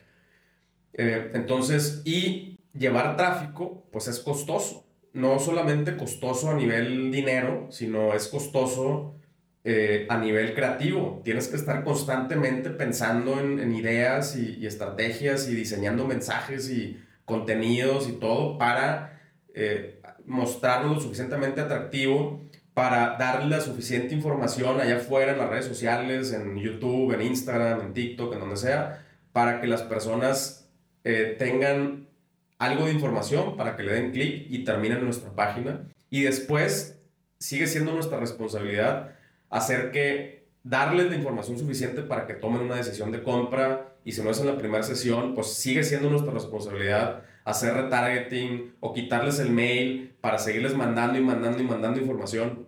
Eh, 0.93 1.31
entonces, 1.33 2.03
y 2.05 2.59
llevar 2.71 3.17
tráfico, 3.17 3.87
pues 3.91 4.07
es 4.07 4.19
costoso. 4.19 4.84
No 5.15 5.39
solamente 5.39 5.95
costoso 5.95 6.51
a 6.51 6.55
nivel 6.55 7.10
dinero, 7.10 7.67
sino 7.69 8.13
es 8.13 8.27
costoso 8.27 9.15
eh, 9.63 10.05
a 10.10 10.17
nivel 10.17 10.53
creativo. 10.53 11.22
Tienes 11.24 11.48
que 11.48 11.55
estar 11.55 11.86
constantemente 11.86 12.69
pensando 12.69 13.39
en, 13.39 13.74
ideas 13.74 14.36
y, 14.36 14.65
estrategias 14.67 15.48
y 15.48 15.55
diseñando 15.55 16.05
mensajes 16.05 16.69
y 16.69 17.00
contenidos 17.24 18.10
y 18.10 18.12
todo 18.19 18.57
para 18.57 19.22
eh, 19.53 20.01
mostrarlo 20.25 20.93
lo 20.93 21.00
suficientemente 21.00 21.62
atractivo 21.62 22.45
para 22.75 23.15
darle 23.17 23.55
la 23.55 23.62
suficiente 23.62 24.13
información 24.13 24.81
allá 24.81 24.98
afuera 24.98 25.31
en 25.31 25.38
las 25.38 25.50
redes 25.50 25.65
sociales, 25.65 26.34
en 26.34 26.57
YouTube, 26.57 27.13
en 27.13 27.22
Instagram, 27.22 27.79
en 27.79 27.93
TikTok, 27.93 28.34
en 28.34 28.41
donde 28.41 28.57
sea, 28.57 29.05
para 29.31 29.62
que 29.62 29.67
las 29.67 29.81
personas 29.84 30.69
eh, 31.05 31.38
tengan 31.39 32.10
algo 32.57 32.85
de 32.85 32.93
información, 32.93 33.57
para 33.57 33.75
que 33.75 33.83
le 33.83 33.93
den 33.93 34.12
clic 34.12 34.47
y 34.50 34.63
terminen 34.63 35.00
en 35.00 35.05
nuestra 35.05 35.31
página. 35.31 35.88
Y 36.09 36.24
después 36.24 37.01
sigue 37.39 37.67
siendo 37.67 37.93
nuestra 37.93 38.19
responsabilidad 38.19 39.15
hacer 39.50 39.91
que 39.91 40.47
darles 40.63 41.09
la 41.09 41.15
información 41.15 41.59
suficiente 41.59 42.01
para 42.01 42.25
que 42.25 42.33
tomen 42.33 42.61
una 42.61 42.75
decisión 42.75 43.11
de 43.11 43.22
compra 43.22 43.96
y 44.03 44.13
si 44.13 44.22
no 44.22 44.31
es 44.31 44.39
en 44.39 44.48
la 44.48 44.57
primera 44.57 44.83
sesión, 44.83 45.33
pues 45.35 45.53
sigue 45.53 45.83
siendo 45.83 46.09
nuestra 46.09 46.31
responsabilidad 46.31 47.24
hacer 47.44 47.74
retargeting 47.75 48.75
o 48.79 48.94
quitarles 48.94 49.39
el 49.39 49.51
mail 49.51 50.15
para 50.20 50.39
seguirles 50.39 50.75
mandando 50.75 51.18
y 51.20 51.22
mandando 51.22 51.61
y 51.61 51.65
mandando 51.65 52.00
información 52.00 52.68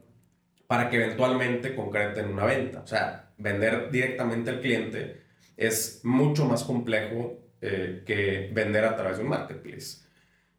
para 0.68 0.90
que 0.90 0.98
eventualmente 0.98 1.76
concreten 1.76 2.30
una 2.32 2.46
venta. 2.46 2.82
O 2.82 2.88
sea, 2.88 3.32
vender 3.38 3.90
directamente 3.92 4.52
al 4.52 4.62
cliente 4.62 5.22
es 5.56 6.02
mucho 6.04 6.46
más 6.46 6.64
complejo 6.64 7.40
eh, 7.62 8.04
que 8.06 8.52
vender 8.54 8.86
a 8.86 8.96
través 8.96 9.18
de 9.18 9.24
un 9.24 9.30
marketplace. 9.30 10.06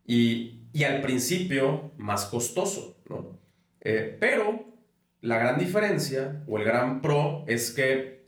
Y, 0.07 0.63
y 0.73 0.85
al 0.85 1.01
principio, 1.01 1.93
más 1.97 2.27
costoso, 2.27 3.01
¿no? 3.09 3.39
Eh, 3.81 4.17
pero 4.19 4.65
la 5.21 5.39
gran 5.39 5.59
diferencia 5.59 6.43
o 6.47 6.59
el 6.59 6.65
gran 6.65 7.01
pro 7.01 7.45
es 7.47 7.71
que 7.73 8.25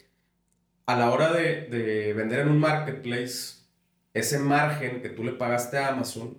a 0.87 0.97
la 0.97 1.11
hora 1.11 1.33
de, 1.33 1.67
de 1.67 2.13
vender 2.15 2.41
en 2.41 2.49
un 2.49 2.59
marketplace, 2.59 3.61
ese 4.15 4.39
margen 4.39 5.03
que 5.03 5.09
tú 5.09 5.23
le 5.23 5.33
pagaste 5.33 5.79
a 5.79 5.89
Amazon, 5.89 6.39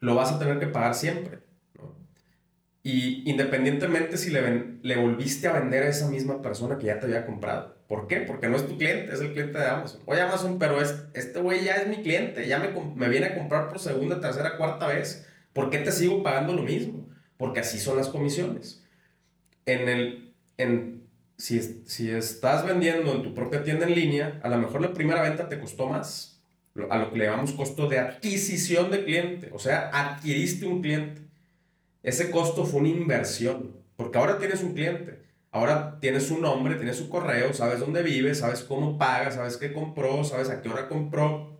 lo 0.00 0.14
vas 0.14 0.32
a 0.32 0.38
tener 0.38 0.58
que 0.58 0.66
pagar 0.66 0.94
siempre. 0.94 1.38
Y 2.82 3.28
independientemente 3.30 4.16
si 4.16 4.30
le, 4.30 4.78
le 4.82 4.96
volviste 4.96 5.48
a 5.48 5.52
vender 5.52 5.82
a 5.82 5.88
esa 5.88 6.08
misma 6.08 6.40
persona 6.40 6.78
que 6.78 6.86
ya 6.86 6.98
te 6.98 7.06
había 7.06 7.26
comprado. 7.26 7.77
¿Por 7.88 8.06
qué? 8.06 8.18
Porque 8.20 8.48
no 8.48 8.56
es 8.56 8.66
tu 8.68 8.76
cliente, 8.76 9.12
es 9.12 9.20
el 9.20 9.32
cliente 9.32 9.58
de 9.58 9.66
Amazon. 9.66 10.02
Oye, 10.04 10.20
Amazon, 10.20 10.58
pero 10.58 10.80
es, 10.80 10.94
este 11.14 11.40
güey 11.40 11.64
ya 11.64 11.76
es 11.76 11.88
mi 11.88 12.02
cliente, 12.02 12.46
ya 12.46 12.58
me, 12.58 12.68
me 12.94 13.08
viene 13.08 13.26
a 13.26 13.34
comprar 13.34 13.68
por 13.68 13.78
segunda, 13.78 14.20
tercera, 14.20 14.56
cuarta 14.56 14.86
vez. 14.86 15.26
¿Por 15.54 15.70
qué 15.70 15.78
te 15.78 15.90
sigo 15.90 16.22
pagando 16.22 16.52
lo 16.52 16.62
mismo? 16.62 17.08
Porque 17.38 17.60
así 17.60 17.78
son 17.78 17.96
las 17.96 18.08
comisiones. 18.08 18.84
En 19.64 19.88
el, 19.88 20.34
en, 20.58 21.08
si, 21.38 21.60
si 21.86 22.10
estás 22.10 22.66
vendiendo 22.66 23.12
en 23.14 23.22
tu 23.22 23.34
propia 23.34 23.64
tienda 23.64 23.86
en 23.86 23.94
línea, 23.94 24.38
a 24.42 24.48
lo 24.50 24.58
mejor 24.58 24.82
la 24.82 24.92
primera 24.92 25.22
venta 25.22 25.48
te 25.48 25.58
costó 25.58 25.88
más 25.88 26.38
a 26.90 26.98
lo 26.98 27.10
que 27.10 27.18
le 27.18 27.24
llamamos 27.24 27.52
costo 27.52 27.88
de 27.88 27.98
adquisición 27.98 28.90
de 28.90 29.04
cliente, 29.04 29.50
o 29.52 29.58
sea, 29.58 29.90
adquiriste 29.92 30.66
un 30.66 30.82
cliente. 30.82 31.22
Ese 32.02 32.30
costo 32.30 32.64
fue 32.64 32.80
una 32.80 32.90
inversión, 32.90 33.76
porque 33.96 34.18
ahora 34.18 34.38
tienes 34.38 34.62
un 34.62 34.74
cliente, 34.74 35.17
ahora 35.58 35.98
tienes 36.00 36.26
su 36.26 36.38
nombre, 36.40 36.76
tienes 36.76 36.96
su 36.96 37.08
correo, 37.08 37.52
sabes 37.52 37.80
dónde 37.80 38.02
vive, 38.02 38.34
sabes 38.34 38.60
cómo 38.62 38.98
paga, 38.98 39.30
sabes 39.30 39.56
qué 39.56 39.72
compró, 39.72 40.24
sabes 40.24 40.48
a 40.50 40.62
qué 40.62 40.68
hora 40.68 40.88
compró, 40.88 41.58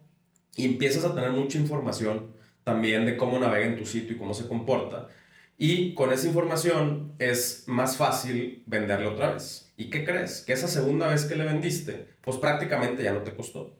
y 0.56 0.64
empiezas 0.64 1.04
a 1.04 1.14
tener 1.14 1.32
mucha 1.32 1.58
información 1.58 2.32
también 2.64 3.06
de 3.06 3.16
cómo 3.16 3.38
navega 3.38 3.66
en 3.66 3.78
tu 3.78 3.86
sitio 3.86 4.14
y 4.14 4.18
cómo 4.18 4.34
se 4.34 4.46
comporta. 4.48 5.08
Y 5.56 5.94
con 5.94 6.12
esa 6.12 6.28
información 6.28 7.14
es 7.18 7.64
más 7.66 7.96
fácil 7.96 8.62
venderle 8.66 9.06
otra 9.06 9.32
vez. 9.32 9.72
¿Y 9.76 9.90
qué 9.90 10.04
crees? 10.04 10.42
Que 10.42 10.52
esa 10.52 10.68
segunda 10.68 11.08
vez 11.08 11.24
que 11.24 11.34
le 11.34 11.44
vendiste, 11.44 12.06
pues 12.20 12.36
prácticamente 12.36 13.02
ya 13.02 13.12
no 13.12 13.22
te 13.22 13.34
costó. 13.34 13.76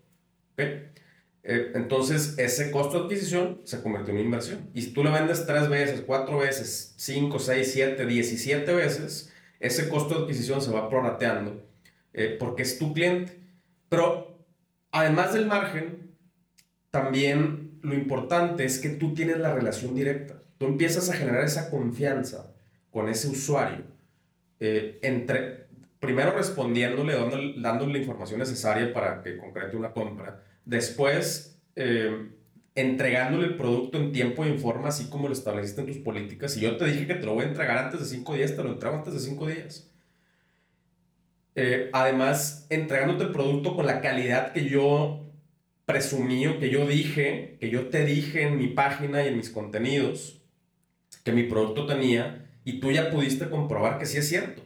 ¿Okay? 0.55 0.91
Eh, 1.45 1.73
entonces, 1.75 2.35
ese 2.39 2.71
costo 2.71 2.99
de 2.99 3.05
adquisición 3.05 3.61
se 3.65 3.81
convirtió 3.81 4.11
en 4.11 4.17
una 4.17 4.25
inversión. 4.25 4.71
Y 4.75 4.83
si 4.83 4.93
tú 4.93 5.05
le 5.05 5.11
vendes 5.11 5.47
tres 5.47 5.69
veces, 5.69 6.03
cuatro 6.05 6.39
veces, 6.39 6.95
cinco, 6.97 7.39
seis, 7.39 7.71
siete, 7.73 8.07
diecisiete 8.07 8.75
veces, 8.75 9.33
ese 9.61 9.89
costo 9.89 10.15
de 10.15 10.21
adquisición 10.23 10.61
se 10.61 10.71
va 10.71 10.89
prorrateando 10.89 11.63
eh, 12.13 12.37
porque 12.39 12.63
es 12.63 12.79
tu 12.79 12.93
cliente. 12.93 13.39
Pero 13.89 14.45
además 14.91 15.35
del 15.35 15.47
margen, 15.47 16.17
también 16.91 17.79
lo 17.83 17.95
importante 17.95 18.65
es 18.65 18.79
que 18.79 18.91
tú 18.91 19.15
tienes 19.15 19.39
la 19.39 19.55
relación 19.55 19.95
directa. 19.95 20.43
Tú 20.59 20.67
empiezas 20.67 21.09
a 21.11 21.15
generar 21.15 21.45
esa 21.45 21.71
confianza 21.71 22.55
con 22.91 23.09
ese 23.09 23.29
usuario. 23.29 23.85
Eh, 24.61 24.99
entre, 25.03 25.69
primero 26.01 26.33
respondiéndole, 26.33 27.15
dándole, 27.15 27.55
dándole 27.61 27.93
la 27.93 27.99
información 27.99 28.41
necesaria 28.41 28.93
para 28.93 29.23
que 29.23 29.37
concrete 29.37 29.77
una 29.77 29.93
compra 29.93 30.43
Después, 30.65 31.59
eh, 31.77 32.33
entregándole 32.81 33.47
el 33.47 33.57
producto 33.57 33.99
en 33.99 34.13
tiempo 34.13 34.45
y 34.45 34.49
en 34.49 34.61
forma, 34.61 34.89
así 34.89 35.09
como 35.11 35.27
lo 35.27 35.35
estableciste 35.35 35.81
en 35.81 35.89
tus 35.89 35.99
políticas. 35.99 36.53
Si 36.53 36.61
yo 36.61 36.77
te 36.77 36.85
dije 36.85 37.09
que 37.09 37.15
te 37.15 37.27
lo 37.27 37.35
voy 37.35 37.45
a 37.45 37.49
entregar 37.49 37.77
antes 37.79 37.99
de 37.99 38.07
cinco 38.07 38.35
días, 38.35 38.55
te 38.55 38.63
lo 38.63 38.73
entrego 38.73 38.97
antes 38.97 39.15
de 39.15 39.21
cinco 39.21 39.49
días. 39.49 39.91
Eh, 41.57 41.91
además, 41.93 42.67
entregándote 42.71 43.25
el 43.25 43.33
producto 43.33 43.75
con 43.75 43.85
la 43.85 44.01
calidad 44.01 44.53
que 44.53 44.69
yo 44.69 45.29
presumí 45.87 46.47
o 46.47 46.61
que 46.61 46.71
yo 46.71 46.87
dije, 46.87 47.57
que 47.59 47.69
yo 47.69 47.89
te 47.89 48.05
dije 48.05 48.43
en 48.43 48.59
mi 48.59 48.69
página 48.69 49.25
y 49.25 49.29
en 49.29 49.37
mis 49.37 49.51
contenidos, 49.51 50.41
que 51.25 51.33
mi 51.33 51.43
producto 51.45 51.85
tenía, 51.87 52.47
y 52.65 52.79
tú 52.79 52.93
ya 52.93 53.11
pudiste 53.11 53.51
comprobar 53.51 53.99
que 53.99 54.07
sí 54.07 54.19
es 54.19 54.29
cierto, 54.29 54.63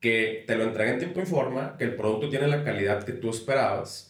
que 0.00 0.44
te 0.46 0.56
lo 0.56 0.64
entregué 0.64 0.92
en 0.92 0.98
tiempo 0.98 1.20
y 1.20 1.26
forma, 1.26 1.76
que 1.76 1.84
el 1.84 1.94
producto 1.94 2.30
tiene 2.30 2.48
la 2.48 2.64
calidad 2.64 3.04
que 3.04 3.12
tú 3.12 3.28
esperabas 3.28 4.09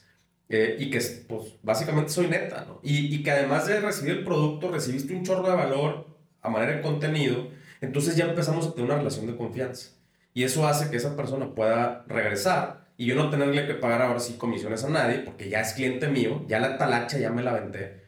eh, 0.51 0.77
y 0.81 0.91
que 0.91 1.01
pues 1.29 1.55
básicamente 1.63 2.11
soy 2.11 2.27
neta. 2.27 2.67
Y, 2.83 3.15
y, 3.15 3.23
que 3.23 3.31
además 3.31 3.67
de 3.67 3.81
recibir 3.81 4.19
el 4.19 4.25
producto, 4.25 4.71
recibiste 4.71 5.15
un 5.15 5.25
chorro 5.25 5.49
de 5.49 5.57
valor 5.57 6.07
a 6.43 6.51
manera 6.51 6.73
de 6.73 6.83
contenido, 6.83 7.49
entonces 7.81 8.17
ya 8.17 8.27
empezamos 8.27 8.67
a 8.67 8.75
tener 8.75 8.91
una 8.91 8.99
relación 8.99 9.27
de 9.27 9.37
confianza. 9.37 9.93
Y 10.35 10.43
eso 10.43 10.67
hace 10.67 10.91
que 10.91 10.97
esa 10.97 11.17
persona 11.17 11.55
pueda 11.55 12.05
regresar 12.09 12.89
y 12.97 13.07
yo 13.07 13.15
no 13.15 13.31
tenerle 13.31 13.67
que 13.67 13.75
pagar 13.75 14.03
ahora 14.03 14.21
sí 14.21 14.35
comisiones 14.35 14.85
a 14.85 14.91
nadie, 14.91 15.21
porque 15.21 15.49
ya 15.49 15.61
es 15.61 15.73
cliente 15.73 16.09
mío, 16.09 16.45
ya 16.49 16.59
la 16.59 16.77
talacha 16.77 17.19
ya 17.19 17.31
me 17.31 17.43
la 17.43 17.53
venté. 17.53 18.03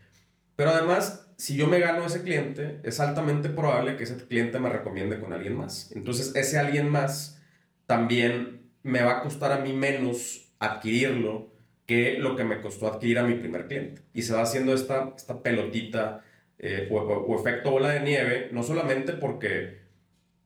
Pero 0.56 0.70
además, 0.70 1.28
si 1.36 1.56
yo 1.56 1.66
me 1.66 1.78
gano 1.78 2.04
ese 2.04 2.22
cliente, 2.22 2.80
es 2.82 3.00
altamente 3.00 3.48
probable 3.48 3.96
que 3.96 4.04
ese 4.04 4.16
cliente 4.16 4.58
me 4.58 4.68
recomiende 4.68 5.18
con 5.18 5.32
alguien 5.32 5.56
más. 5.56 5.92
Entonces, 5.92 6.34
ese 6.34 6.58
alguien 6.58 6.90
más 6.90 7.40
también 7.86 8.70
me 8.82 9.02
va 9.02 9.18
a 9.18 9.22
costar 9.22 9.52
a 9.52 9.58
mí 9.58 9.72
menos 9.72 10.52
adquirirlo 10.58 11.51
que 11.86 12.18
lo 12.18 12.36
que 12.36 12.44
me 12.44 12.60
costó 12.60 12.86
adquirir 12.86 13.18
a 13.18 13.24
mi 13.24 13.34
primer 13.34 13.66
cliente. 13.66 14.02
Y 14.14 14.22
se 14.22 14.34
va 14.34 14.42
haciendo 14.42 14.74
esta, 14.74 15.12
esta 15.16 15.42
pelotita 15.42 16.24
eh, 16.58 16.88
o, 16.90 17.36
efecto 17.38 17.72
bola 17.72 17.90
de 17.90 18.00
nieve, 18.00 18.48
no 18.52 18.62
solamente 18.62 19.12
porque 19.14 19.82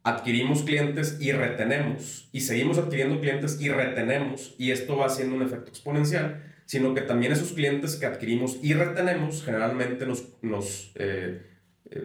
adquirimos 0.02 0.62
clientes 0.62 1.18
y 1.20 1.32
retenemos, 1.32 2.30
y 2.32 2.40
seguimos 2.40 2.78
adquiriendo 2.78 3.20
clientes 3.20 3.60
y 3.60 3.68
retenemos, 3.68 4.54
y 4.56 4.70
esto 4.70 4.96
va 4.96 5.06
haciendo 5.06 5.36
un 5.36 5.42
efecto 5.42 5.68
exponencial, 5.68 6.42
sino 6.64 6.94
que 6.94 7.02
también 7.02 7.32
esos 7.32 7.52
clientes 7.52 7.96
que 7.96 8.06
adquirimos 8.06 8.58
y 8.62 8.72
retenemos 8.72 9.44
generalmente 9.44 10.06
nos, 10.06 10.28
nos, 10.42 10.92
eh, 10.94 11.42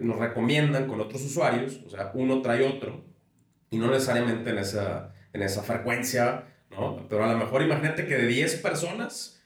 nos 0.00 0.18
recomiendan 0.18 0.88
con 0.88 1.00
otros 1.00 1.24
usuarios, 1.24 1.80
o 1.86 1.88
sea, 1.88 2.10
uno 2.14 2.42
trae 2.42 2.66
otro, 2.66 3.04
y 3.70 3.78
no 3.78 3.90
necesariamente 3.90 4.50
en 4.50 4.58
esa, 4.58 5.14
en 5.32 5.42
esa 5.42 5.62
frecuencia, 5.62 6.51
¿no? 6.72 7.06
Pero 7.08 7.24
a 7.24 7.32
lo 7.32 7.38
mejor 7.38 7.62
imagínate 7.62 8.06
que 8.06 8.16
de 8.16 8.26
10 8.26 8.56
personas, 8.56 9.40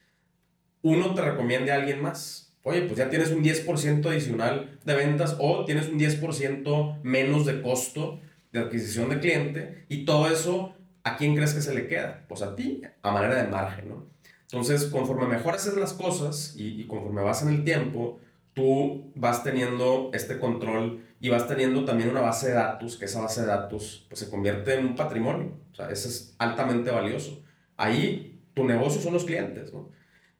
uno 0.82 1.14
te 1.14 1.22
recomiende 1.22 1.72
a 1.72 1.76
alguien 1.76 2.02
más 2.02 2.46
oye, 2.66 2.82
pues 2.82 2.98
ya 2.98 3.08
tienes 3.08 3.30
un 3.30 3.44
10% 3.44 4.04
adicional 4.06 4.76
de 4.84 4.94
ventas 4.96 5.36
o 5.38 5.64
tienes 5.64 5.88
un 5.88 6.00
10% 6.00 7.00
menos 7.04 7.46
de 7.46 7.62
costo 7.62 8.20
de 8.50 8.58
adquisición 8.58 9.08
de 9.08 9.20
cliente 9.20 9.84
y 9.88 10.04
todo 10.04 10.28
eso, 10.28 10.74
¿a 11.04 11.16
quién 11.16 11.36
crees 11.36 11.54
que 11.54 11.60
se 11.60 11.72
le 11.72 11.86
queda? 11.86 12.24
Pues 12.28 12.42
a 12.42 12.56
ti, 12.56 12.82
a 13.02 13.12
manera 13.12 13.36
de 13.40 13.48
margen, 13.48 13.90
¿no? 13.90 14.06
Entonces, 14.42 14.86
conforme 14.86 15.28
mejor 15.28 15.54
haces 15.54 15.76
las 15.76 15.92
cosas 15.92 16.54
y, 16.56 16.84
conforme 16.88 17.22
vas 17.22 17.42
en 17.42 17.50
el 17.50 17.62
tiempo, 17.62 18.18
tú 18.52 19.12
vas 19.14 19.44
teniendo 19.44 20.10
este 20.12 20.40
control 20.40 21.04
y 21.20 21.28
vas 21.28 21.46
teniendo 21.46 21.84
también 21.84 22.10
una 22.10 22.20
base 22.20 22.48
de 22.48 22.54
datos, 22.54 22.96
que 22.96 23.04
esa 23.04 23.20
base 23.20 23.42
de 23.42 23.46
datos 23.46 24.06
pues, 24.08 24.18
se 24.18 24.28
convierte 24.28 24.74
en 24.74 24.86
un 24.86 24.96
patrimonio. 24.96 25.52
O 25.76 25.78
sea, 25.78 25.90
eso 25.90 26.08
es 26.08 26.34
altamente 26.38 26.90
valioso. 26.90 27.44
Ahí 27.76 28.40
tu 28.54 28.64
negocio 28.64 28.98
son 28.98 29.12
los 29.12 29.26
clientes, 29.26 29.74
¿no? 29.74 29.90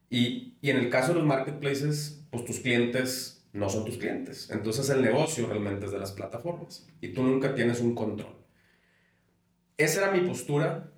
Y, 0.09 0.57
y 0.63 0.71
en 0.71 0.79
el 0.79 0.89
caso 0.89 1.09
de 1.09 1.19
los 1.19 1.27
marketplaces, 1.27 2.25
pues 2.31 2.47
tus 2.47 2.61
clientes 2.61 3.47
no 3.53 3.69
son 3.69 3.85
tus 3.85 3.99
clientes. 3.99 4.49
Entonces 4.51 4.89
el 4.89 5.03
negocio 5.03 5.47
realmente 5.47 5.85
es 5.85 5.93
de 5.93 5.99
las 5.99 6.13
plataformas 6.13 6.87
y 7.03 7.09
tú 7.09 7.23
nunca 7.23 7.55
tienes 7.55 7.81
un 7.81 7.95
control. 7.95 8.35
Esa 9.77 10.05
era 10.05 10.11
mi 10.11 10.27
postura. 10.27 10.91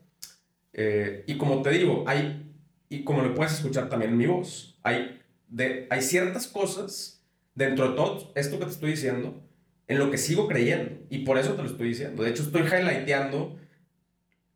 Eh, 0.73 1.25
y 1.27 1.37
como 1.37 1.61
te 1.63 1.71
digo, 1.71 2.05
hay, 2.07 2.55
y 2.89 3.03
como 3.03 3.23
lo 3.23 3.35
puedes 3.35 3.55
escuchar 3.55 3.89
también 3.89 4.13
en 4.13 4.19
mi 4.19 4.27
voz, 4.27 4.79
hay, 4.85 5.21
de, 5.49 5.89
hay 5.91 6.01
ciertas 6.01 6.47
cosas 6.47 7.25
dentro 7.57 7.89
de 7.89 7.97
todo 7.97 8.31
esto 8.37 8.61
que 8.61 8.67
te 8.67 8.71
estoy 8.71 8.91
diciendo 8.93 9.43
en 9.89 9.99
lo 9.99 10.13
que 10.13 10.19
sigo 10.19 10.47
creyendo. 10.47 11.01
Y 11.11 11.25
por 11.25 11.39
eso 11.39 11.55
te 11.55 11.65
lo 11.65 11.69
estoy 11.69 11.89
diciendo. 11.89 12.23
De 12.23 12.31
hecho, 12.31 12.45
estoy 12.45 12.63
highlighteando 12.63 13.59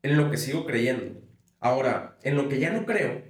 en 0.02 0.16
lo 0.16 0.30
que 0.30 0.36
sigo 0.36 0.66
creyendo. 0.66 1.20
Ahora, 1.60 2.18
en 2.22 2.36
lo 2.36 2.48
que 2.48 2.58
ya 2.58 2.70
no 2.70 2.86
creo, 2.86 3.22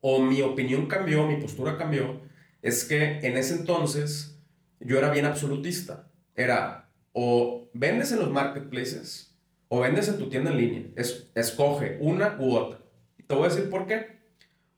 o 0.00 0.22
mi 0.22 0.42
opinión 0.42 0.86
cambió, 0.86 1.26
mi 1.26 1.36
postura 1.36 1.76
cambió, 1.76 2.20
es 2.62 2.84
que 2.84 3.20
en 3.20 3.36
ese 3.36 3.54
entonces 3.54 4.38
yo 4.80 4.98
era 4.98 5.10
bien 5.10 5.26
absolutista. 5.26 6.10
Era 6.34 6.90
o 7.12 7.70
vendes 7.74 8.12
en 8.12 8.18
los 8.18 8.30
marketplaces 8.30 9.34
o 9.68 9.80
vendes 9.80 10.08
en 10.08 10.18
tu 10.18 10.28
tienda 10.28 10.50
en 10.50 10.56
línea. 10.56 10.82
Es, 10.96 11.30
escoge 11.34 11.98
una 12.00 12.36
u 12.38 12.54
otra. 12.54 12.80
Te 13.26 13.34
voy 13.34 13.46
a 13.46 13.48
decir 13.48 13.70
por 13.70 13.86
qué. 13.86 14.18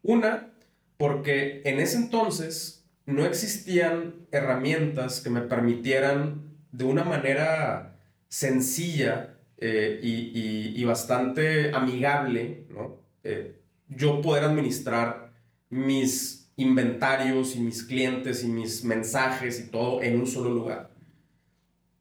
Una, 0.02 0.52
porque 0.96 1.62
en 1.64 1.80
ese 1.80 1.96
entonces 1.96 2.84
no 3.04 3.24
existían 3.24 4.26
herramientas 4.32 5.20
que 5.20 5.30
me 5.30 5.40
permitieran 5.40 6.56
de 6.72 6.84
una 6.84 7.04
manera 7.04 7.98
sencilla 8.28 9.35
eh, 9.58 10.00
y, 10.02 10.84
bastante 10.84 11.74
amigable, 11.74 12.66
¿no? 12.68 13.00
Eh, 13.24 13.56
yo 13.88 14.20
poder 14.20 14.44
administrar 14.44 15.32
mis 15.70 16.50
inventarios 16.56 17.56
y 17.56 17.60
mis 17.60 17.82
clientes 17.82 18.44
y 18.44 18.48
mis 18.48 18.84
mensajes 18.84 19.60
y 19.60 19.70
todo 19.70 20.02
en 20.02 20.20
un 20.20 20.26
solo 20.26 20.50
lugar. 20.50 20.90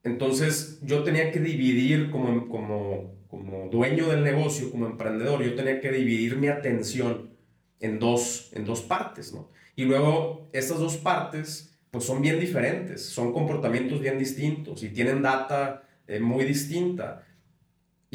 Entonces 0.03 0.79
yo 0.83 1.03
tenía 1.03 1.31
que 1.31 1.39
dividir 1.39 2.11
como, 2.11 2.47
como, 2.47 3.15
como 3.27 3.69
dueño 3.69 4.07
del 4.07 4.23
negocio, 4.23 4.71
como 4.71 4.85
emprendedor, 4.85 5.43
yo 5.43 5.55
tenía 5.55 5.81
que 5.81 5.91
dividir 5.91 6.37
mi 6.37 6.47
atención 6.47 7.31
en 7.79 7.99
dos, 7.99 8.51
en 8.53 8.65
dos 8.65 8.81
partes, 8.81 9.33
¿no? 9.33 9.49
Y 9.75 9.83
luego 9.85 10.49
estas 10.53 10.79
dos 10.79 10.97
partes 10.97 11.75
pues 11.91 12.03
son 12.03 12.21
bien 12.21 12.39
diferentes, 12.39 13.05
son 13.05 13.33
comportamientos 13.33 14.01
bien 14.01 14.19
distintos 14.19 14.83
y 14.83 14.89
tienen 14.89 15.21
data 15.21 15.83
eh, 16.07 16.19
muy 16.19 16.45
distinta. 16.45 17.25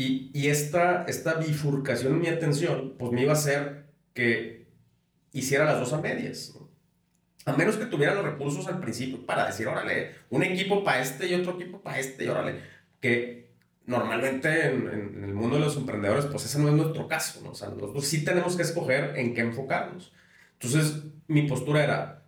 Y, 0.03 0.49
esta, 0.49 1.05
esta 1.05 1.35
bifurcación 1.35 2.15
en 2.15 2.21
mi 2.21 2.29
atención, 2.29 2.95
pues 2.99 3.13
me 3.13 3.21
iba 3.21 3.33
a 3.33 3.35
hacer 3.35 3.85
que 4.15 4.67
hiciera 5.31 5.67
las 5.67 5.79
dos 5.79 5.93
a 5.93 6.01
medias. 6.01 6.57
A 7.45 7.53
menos 7.53 7.77
que 7.77 7.85
tuviera 7.85 8.15
los 8.15 8.25
recursos 8.25 8.67
al 8.67 8.81
principio 8.81 9.27
para 9.27 9.45
decir, 9.45 9.69
órale, 9.69 10.13
un 10.31 10.43
equipo 10.43 10.83
para 10.85 11.03
este 11.03 11.29
y 11.29 11.35
otro 11.35 11.53
equipo 11.53 11.83
para 11.83 11.99
este, 11.99 12.25
y 12.25 12.29
órale, 12.29 12.61
que 12.99 13.51
normalmente 13.85 14.69
en, 14.69 15.23
el 15.23 15.35
mundo 15.35 15.57
de 15.57 15.65
los 15.67 15.77
emprendedores, 15.77 16.25
pues 16.25 16.47
ese 16.47 16.59
no 16.61 16.69
es 16.69 16.75
nuestro 16.75 17.07
caso, 17.07 17.43
¿no? 17.45 17.51
O 17.51 17.55
sea, 17.55 17.69
nosotros 17.69 18.07
sí 18.07 18.25
tenemos 18.25 18.57
que 18.57 18.63
escoger 18.63 19.19
en 19.19 19.35
qué 19.35 19.43
enfocarnos. 19.43 20.15
Entonces, 20.55 21.03
mi 21.27 21.43
postura 21.43 21.85
era, 21.85 22.20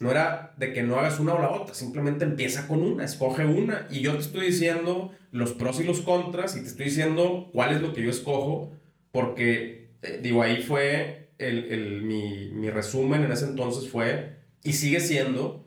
no 0.00 0.10
era 0.10 0.54
de 0.56 0.72
que 0.72 0.82
no 0.82 0.96
hagas 0.96 1.20
una 1.20 1.34
o 1.34 1.40
la 1.40 1.50
otra, 1.50 1.74
simplemente 1.74 2.24
empieza 2.24 2.66
con 2.66 2.82
una, 2.82 3.04
escoge 3.04 3.44
una. 3.44 3.86
Y 3.90 4.00
yo 4.00 4.14
te 4.14 4.20
estoy 4.20 4.46
diciendo 4.46 5.12
los 5.30 5.52
pros 5.52 5.78
y 5.80 5.84
los 5.84 6.00
contras 6.00 6.56
y 6.56 6.62
te 6.62 6.68
estoy 6.68 6.86
diciendo 6.86 7.50
cuál 7.52 7.74
es 7.74 7.82
lo 7.82 7.92
que 7.92 8.02
yo 8.02 8.10
escojo, 8.10 8.72
porque, 9.12 9.92
eh, 10.02 10.20
digo, 10.22 10.42
ahí 10.42 10.62
fue 10.62 11.32
el, 11.38 11.66
el, 11.66 12.02
mi, 12.02 12.50
mi 12.50 12.70
resumen 12.70 13.24
en 13.24 13.32
ese 13.32 13.44
entonces 13.44 13.90
fue, 13.90 14.38
y 14.62 14.72
sigue 14.72 15.00
siendo, 15.00 15.66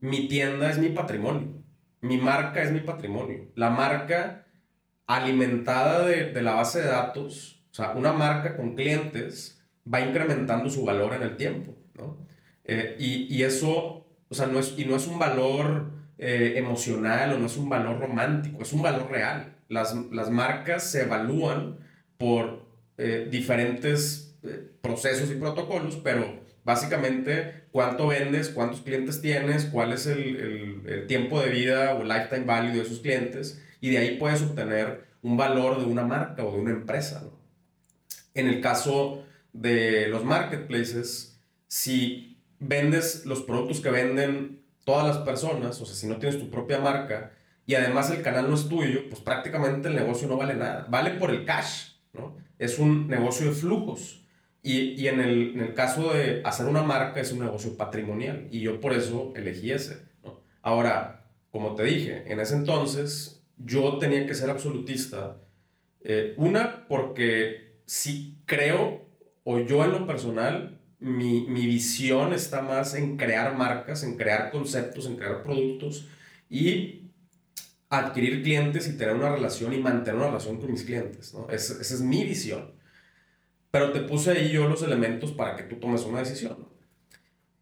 mi 0.00 0.28
tienda 0.28 0.70
es 0.70 0.78
mi 0.78 0.90
patrimonio, 0.90 1.48
mi 2.02 2.18
marca 2.18 2.62
es 2.62 2.72
mi 2.72 2.80
patrimonio. 2.80 3.48
La 3.54 3.70
marca 3.70 4.46
alimentada 5.06 6.06
de, 6.06 6.32
de 6.32 6.42
la 6.42 6.54
base 6.54 6.80
de 6.80 6.86
datos, 6.86 7.64
o 7.70 7.74
sea, 7.74 7.92
una 7.92 8.12
marca 8.12 8.56
con 8.56 8.74
clientes, 8.74 9.62
va 9.92 10.00
incrementando 10.00 10.68
su 10.68 10.84
valor 10.84 11.14
en 11.14 11.22
el 11.22 11.36
tiempo. 11.36 11.69
Eh, 12.64 12.96
y, 12.98 13.42
eso, 13.42 14.06
o 14.28 14.34
sea, 14.34 14.46
no 14.46 14.58
es, 14.58 14.74
y 14.76 14.84
no 14.84 14.96
es 14.96 15.06
un 15.06 15.18
valor 15.18 15.90
eh, 16.18 16.54
emocional 16.56 17.32
o 17.32 17.38
no 17.38 17.46
es 17.46 17.56
un 17.56 17.68
valor 17.68 17.98
romántico, 17.98 18.62
es 18.62 18.72
un 18.72 18.82
valor 18.82 19.10
real. 19.10 19.56
Las, 19.68 19.94
las 20.12 20.30
marcas 20.30 20.90
se 20.90 21.02
evalúan 21.02 21.78
por 22.18 22.66
eh, 22.98 23.28
diferentes 23.30 24.36
procesos 24.80 25.30
y 25.30 25.34
protocolos, 25.34 25.96
pero 25.96 26.40
básicamente 26.64 27.64
cuánto 27.72 28.08
vendes, 28.08 28.48
cuántos 28.48 28.80
clientes 28.80 29.20
tienes, 29.20 29.66
cuál 29.66 29.92
es 29.92 30.06
el, 30.06 30.82
el, 30.86 31.06
tiempo 31.06 31.40
de 31.40 31.50
vida 31.50 31.94
o 31.94 32.04
lifetime 32.04 32.44
value 32.44 32.74
de 32.74 32.82
esos 32.82 33.00
clientes, 33.00 33.62
y 33.80 33.90
de 33.90 33.98
ahí 33.98 34.16
puedes 34.18 34.42
obtener 34.42 35.04
un 35.22 35.36
valor 35.36 35.78
de 35.78 35.84
una 35.84 36.04
marca 36.04 36.44
o 36.44 36.52
de 36.52 36.60
una 36.60 36.70
empresa. 36.70 37.28
En 38.34 38.46
el 38.46 38.60
caso 38.60 39.24
de 39.52 40.08
los 40.08 40.24
marketplaces, 40.24 41.38
si 41.66 42.29
vendes 42.60 43.26
los 43.26 43.42
productos 43.42 43.80
que 43.80 43.90
venden 43.90 44.62
todas 44.84 45.06
las 45.06 45.18
personas, 45.18 45.80
o 45.80 45.86
sea, 45.86 45.94
si 45.94 46.06
no 46.06 46.18
tienes 46.18 46.38
tu 46.38 46.50
propia 46.50 46.78
marca 46.78 47.32
y 47.66 47.74
además 47.74 48.10
el 48.10 48.22
canal 48.22 48.48
no 48.48 48.54
es 48.54 48.68
tuyo, 48.68 49.08
pues 49.08 49.20
prácticamente 49.20 49.88
el 49.88 49.94
negocio 49.94 50.28
no 50.28 50.36
vale 50.36 50.54
nada. 50.54 50.86
Vale 50.88 51.12
por 51.12 51.30
el 51.30 51.44
cash, 51.44 51.92
¿no? 52.12 52.36
Es 52.58 52.78
un 52.78 53.08
negocio 53.08 53.46
de 53.46 53.52
flujos. 53.52 54.26
Y, 54.62 55.00
y 55.00 55.08
en, 55.08 55.20
el, 55.20 55.52
en, 55.54 55.60
el, 55.60 55.74
caso 55.74 56.12
de 56.12 56.42
hacer 56.44 56.66
una 56.66 56.82
marca 56.82 57.20
es 57.20 57.32
un 57.32 57.38
negocio 57.38 57.78
patrimonial 57.78 58.48
y 58.50 58.60
yo 58.60 58.78
por 58.78 58.92
eso 58.92 59.32
elegí 59.34 59.70
ese, 59.70 60.02
¿no? 60.22 60.42
Ahora, 60.60 61.30
como 61.50 61.74
te 61.74 61.84
dije, 61.84 62.24
en 62.26 62.40
ese 62.40 62.56
entonces 62.56 63.42
yo 63.56 63.98
tenía 63.98 64.26
que 64.26 64.34
ser 64.34 64.50
absolutista. 64.50 65.38
Eh, 66.02 66.34
una, 66.36 66.88
porque 66.88 67.80
sí 67.86 68.38
creo, 68.46 69.06
o 69.44 69.60
yo 69.60 69.84
en 69.84 69.92
lo 69.92 70.06
personal, 70.06 70.79
mi, 71.00 71.46
mi, 71.46 71.66
visión 71.66 72.32
está 72.32 72.62
más 72.62 72.94
en 72.94 73.16
crear 73.16 73.56
marcas, 73.56 74.02
en 74.04 74.16
crear 74.16 74.50
conceptos, 74.50 75.06
en 75.06 75.16
crear 75.16 75.42
productos 75.42 76.08
y 76.48 77.10
adquirir 77.88 78.42
clientes 78.42 78.86
y 78.88 78.96
tener 78.96 79.14
una 79.14 79.30
relación 79.34 79.72
y 79.72 79.78
mantener 79.78 80.16
una 80.16 80.26
relación 80.26 80.60
con 80.60 80.70
mis 80.70 80.84
clientes. 80.84 81.34
¿no? 81.34 81.48
esa 81.50 81.80
es 81.80 82.00
mi 82.00 82.24
visión. 82.24 82.72
Pero 83.70 83.92
te 83.92 84.00
puse 84.00 84.32
ahí 84.32 84.50
yo 84.50 84.68
los 84.68 84.82
elementos 84.82 85.32
para 85.32 85.56
que 85.56 85.62
tú 85.62 85.76
tomes 85.76 86.02
una 86.02 86.20
decisión. 86.20 86.68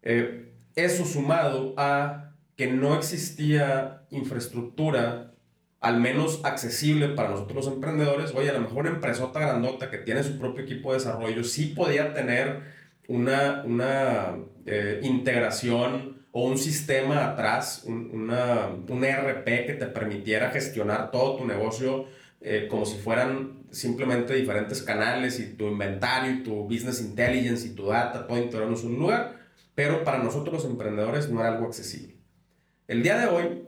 Eh, 0.01 0.53
eso 0.75 1.05
sumado 1.05 1.73
a 1.77 2.33
que 2.55 2.67
no 2.67 2.95
existía 2.95 4.05
infraestructura, 4.09 5.33
al 5.79 5.99
menos 5.99 6.41
accesible 6.43 7.09
para 7.09 7.29
nosotros 7.29 7.65
los 7.65 7.73
emprendedores. 7.73 8.33
Oye, 8.33 8.49
a 8.49 8.53
lo 8.53 8.61
mejor 8.61 8.79
una 8.79 8.89
empresota 8.89 9.39
grandota 9.39 9.89
que 9.89 9.99
tiene 9.99 10.23
su 10.23 10.37
propio 10.39 10.63
equipo 10.63 10.91
de 10.91 10.97
desarrollo 10.97 11.43
sí 11.43 11.67
podía 11.67 12.13
tener 12.13 12.78
una, 13.09 13.63
una 13.65 14.37
eh, 14.65 15.01
integración 15.03 16.25
o 16.31 16.45
un 16.45 16.57
sistema 16.57 17.25
atrás, 17.31 17.83
un, 17.85 18.11
una, 18.13 18.67
un 18.67 19.03
ERP 19.03 19.45
que 19.65 19.73
te 19.73 19.87
permitiera 19.87 20.51
gestionar 20.51 21.11
todo 21.11 21.37
tu 21.37 21.45
negocio 21.45 22.05
eh, 22.39 22.67
como 22.69 22.85
si 22.85 22.97
fueran 22.97 23.63
simplemente 23.71 24.33
diferentes 24.35 24.81
canales 24.83 25.39
y 25.39 25.55
tu 25.55 25.67
inventario 25.67 26.31
y 26.31 26.43
tu 26.43 26.63
business 26.63 27.01
intelligence 27.01 27.67
y 27.67 27.71
tu 27.71 27.87
data, 27.87 28.27
todo 28.27 28.37
integrado 28.37 28.73
en 28.73 28.87
un 28.87 28.99
lugar, 28.99 29.39
pero 29.75 30.03
para 30.03 30.23
nosotros 30.23 30.53
los 30.53 30.65
emprendedores 30.65 31.29
no 31.29 31.41
era 31.41 31.49
algo 31.49 31.65
accesible. 31.65 32.15
El 32.87 33.03
día 33.03 33.17
de 33.17 33.27
hoy 33.27 33.67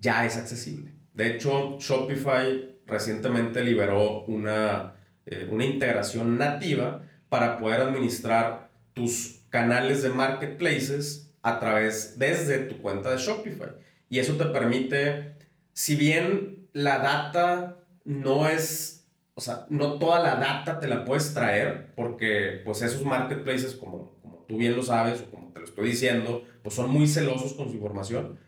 ya 0.00 0.24
es 0.24 0.36
accesible. 0.36 0.92
De 1.12 1.34
hecho, 1.34 1.78
Shopify 1.80 2.78
recientemente 2.86 3.62
liberó 3.62 4.24
una, 4.24 4.94
eh, 5.26 5.48
una 5.50 5.64
integración 5.64 6.38
nativa 6.38 7.02
para 7.34 7.58
poder 7.58 7.80
administrar 7.80 8.70
tus 8.92 9.40
canales 9.48 10.04
de 10.04 10.10
marketplaces 10.10 11.34
a 11.42 11.58
través 11.58 12.16
desde 12.16 12.58
tu 12.58 12.78
cuenta 12.80 13.10
de 13.10 13.16
Shopify. 13.16 13.70
Y 14.08 14.20
eso 14.20 14.36
te 14.36 14.44
permite, 14.44 15.34
si 15.72 15.96
bien 15.96 16.68
la 16.72 17.00
data 17.00 17.78
no 18.04 18.48
es, 18.48 19.08
o 19.34 19.40
sea, 19.40 19.66
no 19.68 19.98
toda 19.98 20.20
la 20.20 20.36
data 20.36 20.78
te 20.78 20.86
la 20.86 21.04
puedes 21.04 21.34
traer, 21.34 21.92
porque 21.96 22.62
pues 22.64 22.82
esos 22.82 23.04
marketplaces, 23.04 23.74
como, 23.74 24.16
como 24.22 24.44
tú 24.46 24.56
bien 24.56 24.76
lo 24.76 24.84
sabes, 24.84 25.22
o 25.22 25.30
como 25.32 25.52
te 25.52 25.58
lo 25.58 25.64
estoy 25.64 25.88
diciendo, 25.88 26.44
pues 26.62 26.76
son 26.76 26.88
muy 26.88 27.08
celosos 27.08 27.54
con 27.54 27.68
su 27.68 27.74
información, 27.74 28.38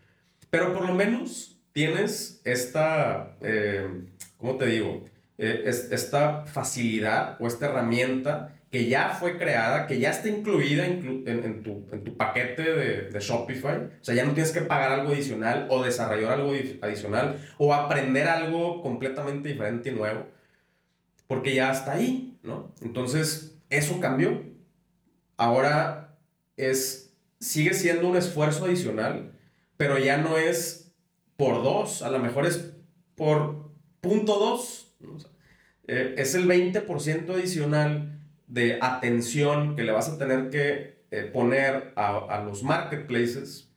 pero 0.49 0.71
por 0.71 0.87
lo 0.87 0.93
menos 0.93 1.59
tienes 1.73 2.39
esta, 2.45 3.35
eh, 3.41 4.05
¿cómo 4.37 4.55
te 4.55 4.65
digo? 4.67 5.03
Eh, 5.37 5.63
esta 5.65 6.45
facilidad 6.45 7.35
o 7.41 7.47
esta 7.47 7.65
herramienta 7.65 8.56
que 8.77 8.87
ya 8.87 9.09
fue 9.09 9.39
creada, 9.39 9.87
que 9.87 9.97
ya 9.97 10.11
está 10.11 10.29
incluida 10.29 10.85
en, 10.85 11.63
tu, 11.63 12.15
paquete 12.15 12.61
de, 12.61 13.09
de, 13.09 13.19
Shopify. 13.19 13.77
O 13.77 14.03
sea, 14.03 14.13
ya 14.13 14.23
no 14.23 14.33
tienes 14.33 14.51
que 14.51 14.61
pagar 14.61 14.91
algo 14.91 15.13
adicional 15.13 15.65
o 15.71 15.83
desarrollar 15.83 16.33
algo 16.33 16.53
adicional 16.81 17.43
o 17.57 17.73
aprender 17.73 18.27
algo 18.27 18.83
completamente 18.83 19.49
diferente 19.49 19.89
y 19.89 19.93
nuevo, 19.93 20.27
porque 21.25 21.55
ya 21.55 21.71
está 21.71 21.93
ahí, 21.93 22.37
¿no? 22.43 22.71
Entonces, 22.81 23.57
eso 23.71 23.99
cambió. 23.99 24.43
Ahora 25.37 26.15
es, 26.55 27.15
sigue 27.39 27.73
siendo 27.73 28.07
un 28.07 28.15
esfuerzo 28.15 28.65
adicional, 28.65 29.31
pero 29.75 29.97
ya 29.97 30.17
no 30.17 30.37
es 30.37 30.93
por 31.35 31.63
dos, 31.63 32.03
a 32.03 32.11
lo 32.11 32.19
mejor 32.19 32.45
es 32.45 32.75
por 33.15 33.71
punto 34.01 34.37
dos. 34.37 34.95
Eh, 35.87 36.13
es 36.19 36.35
el 36.35 36.47
20% 36.47 37.33
adicional 37.33 38.16
de 38.47 38.79
atención 38.81 39.75
que 39.75 39.83
le 39.83 39.91
vas 39.91 40.09
a 40.09 40.17
tener 40.17 40.49
que 40.49 40.97
eh, 41.11 41.23
poner 41.23 41.93
a, 41.95 42.41
los 42.45 42.63
marketplaces 42.63 43.69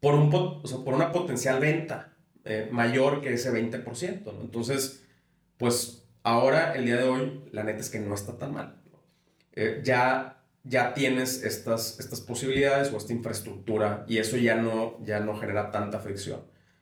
por, 0.00 0.14
un, 0.14 0.30
por 0.30 0.94
una 0.94 1.12
potencial 1.12 1.60
venta 1.60 2.16
eh, 2.44 2.68
mayor 2.70 3.20
que 3.20 3.32
ese 3.34 3.52
20%. 3.52 4.40
Entonces, 4.40 5.04
pues 5.58 6.06
ahora, 6.22 6.74
el 6.74 6.86
día 6.86 6.96
de 6.96 7.08
hoy, 7.08 7.44
la 7.52 7.64
neta 7.64 7.80
es 7.80 7.90
que 7.90 8.00
no 8.00 8.14
está 8.14 8.38
tan 8.38 8.54
mal. 8.54 8.80
Eh, 9.52 9.82
ya, 9.84 10.42
ya 10.64 10.94
tienes 10.94 11.42
estas, 11.44 11.98
estas 11.98 12.20
posibilidades 12.20 12.92
o 12.92 12.96
esta 12.96 13.12
infraestructura 13.12 14.04
y 14.06 14.18
eso 14.18 14.36
ya 14.36 14.56
no, 14.56 14.98
ya 15.04 15.20
no 15.20 15.36
genera 15.36 15.70
tanta 15.70 15.98
fricción. 15.98 16.40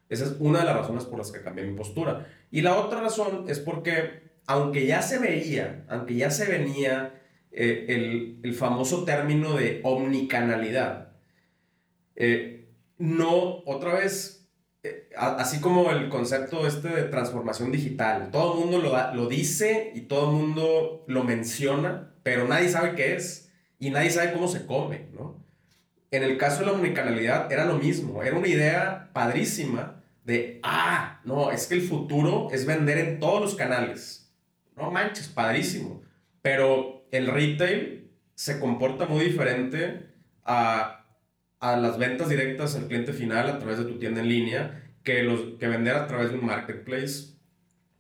Esa 0.09 0.25
es 0.25 0.37
una 0.39 0.61
de 0.61 0.67
las 0.67 0.77
razones 0.77 1.05
por 1.05 1.19
las 1.19 1.33
que 1.33 1.43
cambié 1.43 1.65
mi 1.65 1.77
postura. 1.77 2.27
Y 2.51 2.63
la 2.63 2.77
otra 2.77 3.01
razón 3.01 3.47
es 3.49 3.59
porque 3.59 4.26
aunque 4.47 4.87
ya 4.87 5.03
se 5.03 5.19
veía, 5.19 5.85
aunque 5.89 6.15
ya 6.15 6.31
se 6.31 6.47
venía 6.47 7.21
eh, 7.51 8.39
el, 8.43 8.55
famoso 8.55 9.05
término 9.05 9.55
de 9.55 9.81
omnicanalidad, 9.83 11.13
eh, 12.15 12.69
no, 12.99 13.63
otra 13.67 13.95
vez, 13.95 14.49
eh, 14.83 15.11
así 15.17 15.61
como 15.61 15.91
el 15.91 16.09
concepto 16.09 16.67
este 16.67 16.89
de 16.89 17.03
transformación 17.05 17.73
digital, 17.73 18.31
todo 18.31 18.55
el 18.55 18.61
mundo 18.61 18.79
lo, 18.79 19.15
lo 19.15 19.29
dice 19.29 19.93
y 19.95 20.03
todo 20.03 20.31
el 20.31 20.37
mundo 20.37 21.05
lo 21.09 21.25
menciona, 21.25 22.15
pero 22.23 22.47
nadie 22.47 22.69
sabe 22.69 22.95
qué 22.95 23.17
es 23.17 23.53
y 23.79 23.91
nadie 23.91 24.11
sabe 24.11 24.33
cómo 24.33 24.49
se 24.49 24.65
come, 24.65 25.09
¿no? 25.13 25.45
En 26.13 26.23
el 26.23 26.39
caso 26.39 26.61
de 26.61 26.67
la 26.67 26.73
omnicanalidad 26.73 27.53
era 27.53 27.65
lo 27.65 27.79
mismo, 27.79 28.23
era 28.23 28.39
una 28.39 28.49
idea 28.49 29.11
padrísima 29.13 30.05
de, 30.25 30.61
ah, 30.63 31.21
no, 31.25 31.51
es 31.51 31.67
que 31.67 31.75
el 31.75 31.83
futuro 31.83 32.49
es 32.53 32.65
vender 32.65 32.99
en 32.99 33.19
todos 33.19 33.41
los 33.41 33.55
canales 33.57 34.26
no 34.77 34.91
manches, 34.91 35.29
padrísimo. 35.29 36.03
Pero 36.43 37.07
el 37.11 37.27
retail 37.27 38.11
se 38.35 38.61
comporta 38.61 39.07
muy 39.07 39.25
diferente 39.25 40.07
a, 40.45 40.93
las 41.61 41.99
ventas 41.99 42.29
directas 42.29 42.77
al 42.77 42.87
cliente 42.87 43.13
final 43.13 43.49
a 43.49 43.59
través 43.59 43.79
de 43.79 43.87
tu 43.87 43.99
tienda 43.99 44.21
en 44.21 44.29
línea 44.29 44.93
que, 45.03 45.23
los, 45.25 45.59
que 45.59 45.67
vender 45.67 45.97
a 45.97 46.07
través 46.07 46.31
de 46.31 46.39
un 46.39 46.47
marketplace, 46.47 47.35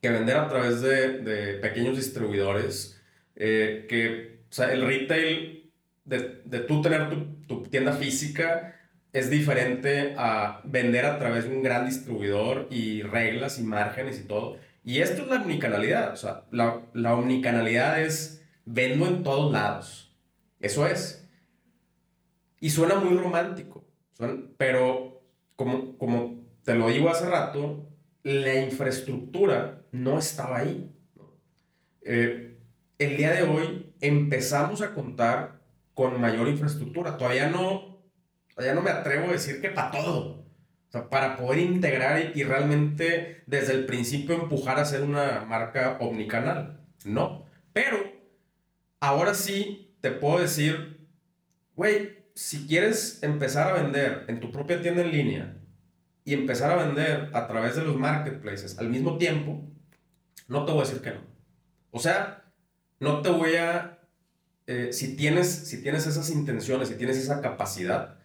que 0.00 0.10
vender 0.10 0.36
a 0.36 0.48
través 0.48 0.82
de, 0.82 1.58
pequeños 1.60 1.96
distribuidores, 1.96 3.02
eh, 3.34 3.86
que 3.88 4.44
o 4.48 4.52
sea, 4.52 4.72
el 4.72 4.86
retail 4.86 5.72
de, 6.04 6.42
de 6.44 6.60
tú 6.60 6.80
tener 6.80 7.10
tu, 7.10 7.42
tu 7.46 7.62
tienda 7.64 7.92
física 7.92 8.76
es 9.12 9.30
diferente 9.30 10.14
a 10.18 10.60
vender 10.64 11.06
a 11.06 11.18
través 11.18 11.48
de 11.48 11.56
un 11.56 11.62
gran 11.62 11.86
distribuidor 11.86 12.68
y 12.70 13.02
reglas 13.02 13.58
y 13.58 13.62
márgenes 13.62 14.20
y 14.20 14.24
todo. 14.24 14.58
Y 14.87 15.01
esto 15.01 15.22
es 15.22 15.29
la 15.29 15.42
omnicanalidad. 15.42 16.12
O 16.12 16.16
sea, 16.16 16.44
la, 16.53 16.81
la 16.94 17.14
omnicanalidad 17.14 18.01
es 18.01 18.46
vendo 18.64 19.09
en 19.09 19.25
todos 19.25 19.53
lados. 19.53 20.16
Eso 20.61 20.87
es. 20.87 21.29
Y 22.61 22.70
suena 22.70 22.94
muy 22.94 23.18
romántico. 23.18 23.85
pero 24.57 25.25
como, 25.57 25.99
como 25.99 26.40
te 26.62 26.77
lo 26.77 26.88
digo 26.88 27.11
hace 27.11 27.29
rato, 27.29 27.90
la 28.22 28.55
infraestructura 28.62 29.83
no 29.90 30.20
estaba 30.20 30.59
ahí. 30.59 30.88
Eh, 32.03 32.57
el 32.99 33.16
día 33.16 33.33
de 33.33 33.42
hoy 33.42 33.92
empezamos 34.01 34.83
a 34.83 34.94
contar 34.94 35.62
con 35.94 36.20
mayor 36.20 36.46
infraestructura. 36.46 37.16
Todavía 37.16 37.51
no, 37.51 38.05
todavía 38.55 38.75
no 38.75 38.83
me 38.83 38.90
atrevo 38.90 39.31
a 39.31 39.33
decir 39.33 39.61
que 39.61 39.70
para 39.70 39.90
todo 39.90 40.45
para 40.90 41.37
poder 41.37 41.61
integrar 41.61 42.33
y, 42.35 42.42
realmente 42.42 43.42
desde 43.46 43.75
el 43.75 43.87
principio 43.87 44.35
empujar 44.35 44.79
a 44.79 44.85
ser 44.85 45.03
una 45.03 45.44
marca 45.44 45.99
omnicanal. 46.01 46.81
No. 47.05 47.44
Pero 47.72 47.99
ahora 49.01 49.35
sí 49.35 49.94
te 50.01 50.11
puedo 50.11 50.38
decir, 50.38 51.07
güey, 51.75 52.27
si 52.35 52.66
quieres 52.66 53.22
empezar 53.22 53.68
a 53.68 53.83
vender 53.83 54.25
en 54.29 54.40
tu 54.40 54.51
propia 54.53 54.81
tienda 54.81 55.03
en 55.03 55.12
línea 55.12 55.57
y 56.25 56.35
empezar 56.35 56.70
a 56.70 56.85
vender 56.85 57.31
a 57.33 57.46
través 57.46 57.77
de 57.77 57.83
los 57.83 57.96
marketplaces 57.96 58.79
al 58.79 58.88
mismo 58.88 59.18
tiempo, 59.18 59.62
no 60.49 60.64
te 60.64 60.72
voy 60.72 60.83
a 60.83 60.85
decir 60.85 61.03
que 61.03 61.12
no. 61.12 61.20
O 61.90 61.99
sea, 61.99 62.44
no 63.01 63.22
te 63.22 63.31
voy 63.31 63.57
a... 63.57 63.99
Eh, 64.66 64.92
si, 64.92 65.16
tienes, 65.16 65.49
si 65.49 65.83
tienes 65.83 66.07
esas 66.07 66.29
intenciones, 66.31 66.88
si 66.88 66.96
tienes 66.96 67.16
esa 67.16 67.40
capacidad, 67.40 68.18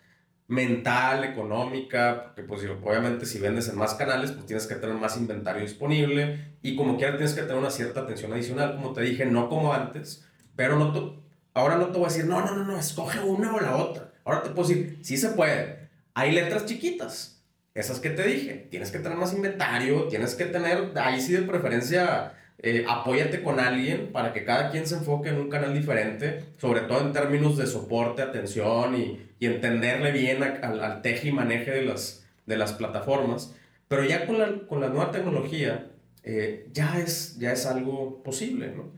mental, 0.47 1.23
económica, 1.23 2.23
porque 2.25 2.43
pues 2.43 2.61
obviamente 2.83 3.25
si 3.25 3.39
vendes 3.39 3.69
en 3.69 3.77
más 3.77 3.93
canales, 3.95 4.31
pues 4.31 4.45
tienes 4.45 4.67
que 4.67 4.75
tener 4.75 4.95
más 4.95 5.17
inventario 5.17 5.61
disponible 5.61 6.55
y 6.61 6.75
como 6.75 6.97
quiera 6.97 7.15
tienes 7.15 7.33
que 7.33 7.41
tener 7.41 7.57
una 7.57 7.71
cierta 7.71 8.01
atención 8.01 8.33
adicional, 8.33 8.75
como 8.75 8.93
te 8.93 9.01
dije, 9.01 9.25
no 9.25 9.49
como 9.49 9.73
antes, 9.73 10.27
pero 10.55 10.77
no 10.77 11.21
ahora 11.53 11.77
no 11.77 11.87
te 11.87 11.97
voy 11.97 12.05
a 12.05 12.09
decir, 12.09 12.25
no, 12.25 12.43
no, 12.43 12.55
no, 12.55 12.65
no, 12.65 12.77
escoge 12.77 13.19
una 13.19 13.53
o 13.55 13.59
la 13.59 13.75
otra. 13.75 14.11
Ahora 14.23 14.43
te 14.43 14.49
puedo 14.49 14.67
decir, 14.67 14.99
sí 15.01 15.17
se 15.17 15.29
puede. 15.29 15.89
Hay 16.13 16.31
letras 16.31 16.65
chiquitas, 16.65 17.41
esas 17.73 17.99
que 17.99 18.09
te 18.09 18.23
dije, 18.23 18.67
tienes 18.69 18.91
que 18.91 18.99
tener 18.99 19.17
más 19.17 19.33
inventario, 19.33 20.07
tienes 20.07 20.35
que 20.35 20.45
tener, 20.45 20.91
ahí 20.95 21.21
sí 21.21 21.33
de 21.33 21.43
preferencia 21.43 22.33
eh, 22.59 22.85
apóyate 22.87 23.41
con 23.41 23.59
alguien 23.59 24.11
para 24.11 24.33
que 24.33 24.43
cada 24.43 24.69
quien 24.69 24.85
se 24.85 24.95
enfoque 24.95 25.29
en 25.29 25.37
un 25.37 25.49
canal 25.49 25.73
diferente, 25.73 26.43
sobre 26.57 26.81
todo 26.81 27.01
en 27.01 27.13
términos 27.13 27.57
de 27.57 27.65
soporte, 27.65 28.21
atención 28.21 28.95
y, 28.95 29.30
y 29.41 29.47
entenderle 29.47 30.11
bien 30.11 30.43
al, 30.43 30.83
al 30.83 31.01
teje 31.01 31.29
y 31.29 31.31
maneje 31.31 31.71
de 31.71 31.81
las, 31.81 32.27
de 32.45 32.57
las 32.57 32.73
plataformas. 32.73 33.55
Pero 33.87 34.05
ya 34.05 34.27
con 34.27 34.37
la, 34.37 34.67
con 34.67 34.81
la 34.81 34.89
nueva 34.89 35.09
tecnología 35.09 35.89
eh, 36.21 36.69
ya, 36.71 36.99
es, 36.99 37.39
ya 37.39 37.51
es 37.51 37.65
algo 37.65 38.21
posible. 38.21 38.71
¿no? 38.71 38.91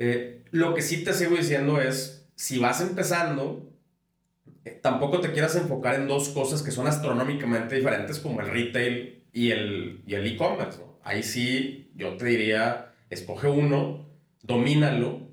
Eh, 0.00 0.42
lo 0.50 0.74
que 0.74 0.82
sí 0.82 1.04
te 1.04 1.12
sigo 1.12 1.36
diciendo 1.36 1.80
es, 1.80 2.28
si 2.34 2.58
vas 2.58 2.80
empezando, 2.80 3.72
tampoco 4.82 5.20
te 5.20 5.30
quieras 5.30 5.54
enfocar 5.54 5.94
en 5.94 6.08
dos 6.08 6.30
cosas 6.30 6.60
que 6.64 6.72
son 6.72 6.88
astronómicamente 6.88 7.76
diferentes 7.76 8.18
como 8.18 8.40
el 8.40 8.48
retail 8.48 9.22
y 9.32 9.52
el 9.52 10.02
y 10.04 10.16
e-commerce. 10.16 10.80
¿no? 10.80 10.98
Ahí 11.04 11.22
sí 11.22 11.92
yo 11.94 12.16
te 12.16 12.24
diría, 12.24 12.92
escoge 13.08 13.46
uno, 13.46 14.10
domínalo 14.42 15.23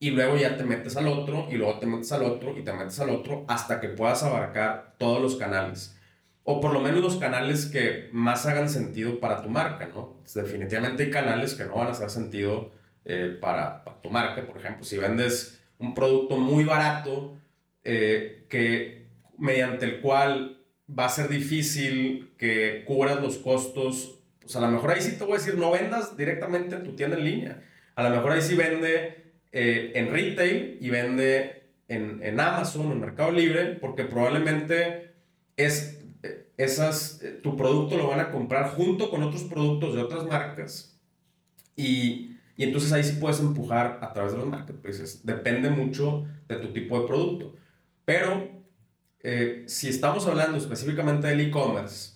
y 0.00 0.10
luego 0.10 0.36
ya 0.36 0.56
te 0.56 0.64
metes 0.64 0.96
al 0.96 1.08
otro 1.08 1.48
y 1.50 1.56
luego 1.56 1.78
te 1.78 1.86
metes 1.86 2.12
al 2.12 2.22
otro 2.22 2.56
y 2.56 2.62
te 2.62 2.72
metes 2.72 3.00
al 3.00 3.10
otro 3.10 3.44
hasta 3.48 3.80
que 3.80 3.88
puedas 3.88 4.22
abarcar 4.22 4.94
todos 4.98 5.20
los 5.20 5.36
canales. 5.36 5.96
O 6.44 6.60
por 6.60 6.72
lo 6.72 6.80
menos 6.80 7.00
los 7.02 7.16
canales 7.16 7.66
que 7.66 8.08
más 8.12 8.46
hagan 8.46 8.70
sentido 8.70 9.20
para 9.20 9.42
tu 9.42 9.50
marca, 9.50 9.88
¿no? 9.88 10.16
Definitivamente 10.34 11.04
hay 11.04 11.10
canales 11.10 11.54
que 11.54 11.64
no 11.64 11.74
van 11.74 11.88
a 11.88 11.90
hacer 11.90 12.08
sentido 12.10 12.70
eh, 13.04 13.36
para, 13.40 13.84
tu 14.02 14.08
marca. 14.08 14.46
Por 14.46 14.56
ejemplo, 14.58 14.84
si 14.84 14.96
vendes 14.96 15.60
un 15.78 15.94
producto 15.94 16.38
muy 16.38 16.64
barato, 16.64 17.36
eh, 17.84 18.46
que 18.48 19.08
mediante 19.36 19.84
el 19.84 20.00
cual 20.00 20.62
va 20.88 21.06
a 21.06 21.08
ser 21.08 21.28
difícil 21.28 22.34
que 22.38 22.84
cubras 22.86 23.20
los 23.20 23.36
costos. 23.38 24.20
Pues 24.40 24.56
a 24.56 24.60
lo 24.60 24.68
mejor 24.68 24.92
ahí 24.92 25.02
sí 25.02 25.18
te 25.18 25.24
voy 25.24 25.34
a 25.34 25.38
decir, 25.38 25.56
no 25.58 25.70
vendas 25.70 26.16
directamente 26.16 26.76
en 26.76 26.84
tu 26.84 26.96
tienda 26.96 27.18
en 27.18 27.24
línea. 27.24 27.62
A 27.94 28.02
lo 28.04 28.10
mejor 28.10 28.32
ahí 28.32 28.40
sí 28.40 28.54
vende 28.54 29.27
eh, 29.60 29.90
en 29.96 30.12
retail 30.12 30.78
y 30.80 30.88
vende 30.88 31.72
en, 31.88 32.22
en 32.22 32.38
Amazon, 32.38 32.92
en 32.92 33.00
Mercado 33.00 33.32
Libre, 33.32 33.74
porque 33.80 34.04
probablemente 34.04 35.14
es, 35.56 36.00
eh, 36.22 36.52
esas, 36.56 37.20
eh, 37.24 37.40
tu 37.42 37.56
producto 37.56 37.96
lo 37.96 38.06
van 38.06 38.20
a 38.20 38.30
comprar 38.30 38.70
junto 38.70 39.10
con 39.10 39.24
otros 39.24 39.42
productos 39.42 39.96
de 39.96 40.02
otras 40.02 40.24
marcas 40.26 41.00
y, 41.74 42.36
y 42.56 42.62
entonces 42.62 42.92
ahí 42.92 43.02
sí 43.02 43.16
puedes 43.20 43.40
empujar 43.40 43.98
a 44.00 44.12
través 44.12 44.30
de 44.30 44.38
los 44.38 44.46
marketplaces. 44.46 45.26
Depende 45.26 45.70
mucho 45.70 46.24
de 46.46 46.54
tu 46.56 46.72
tipo 46.72 47.00
de 47.00 47.08
producto. 47.08 47.56
Pero 48.04 48.48
eh, 49.24 49.64
si 49.66 49.88
estamos 49.88 50.24
hablando 50.28 50.56
específicamente 50.56 51.26
del 51.26 51.40
e-commerce, 51.40 52.12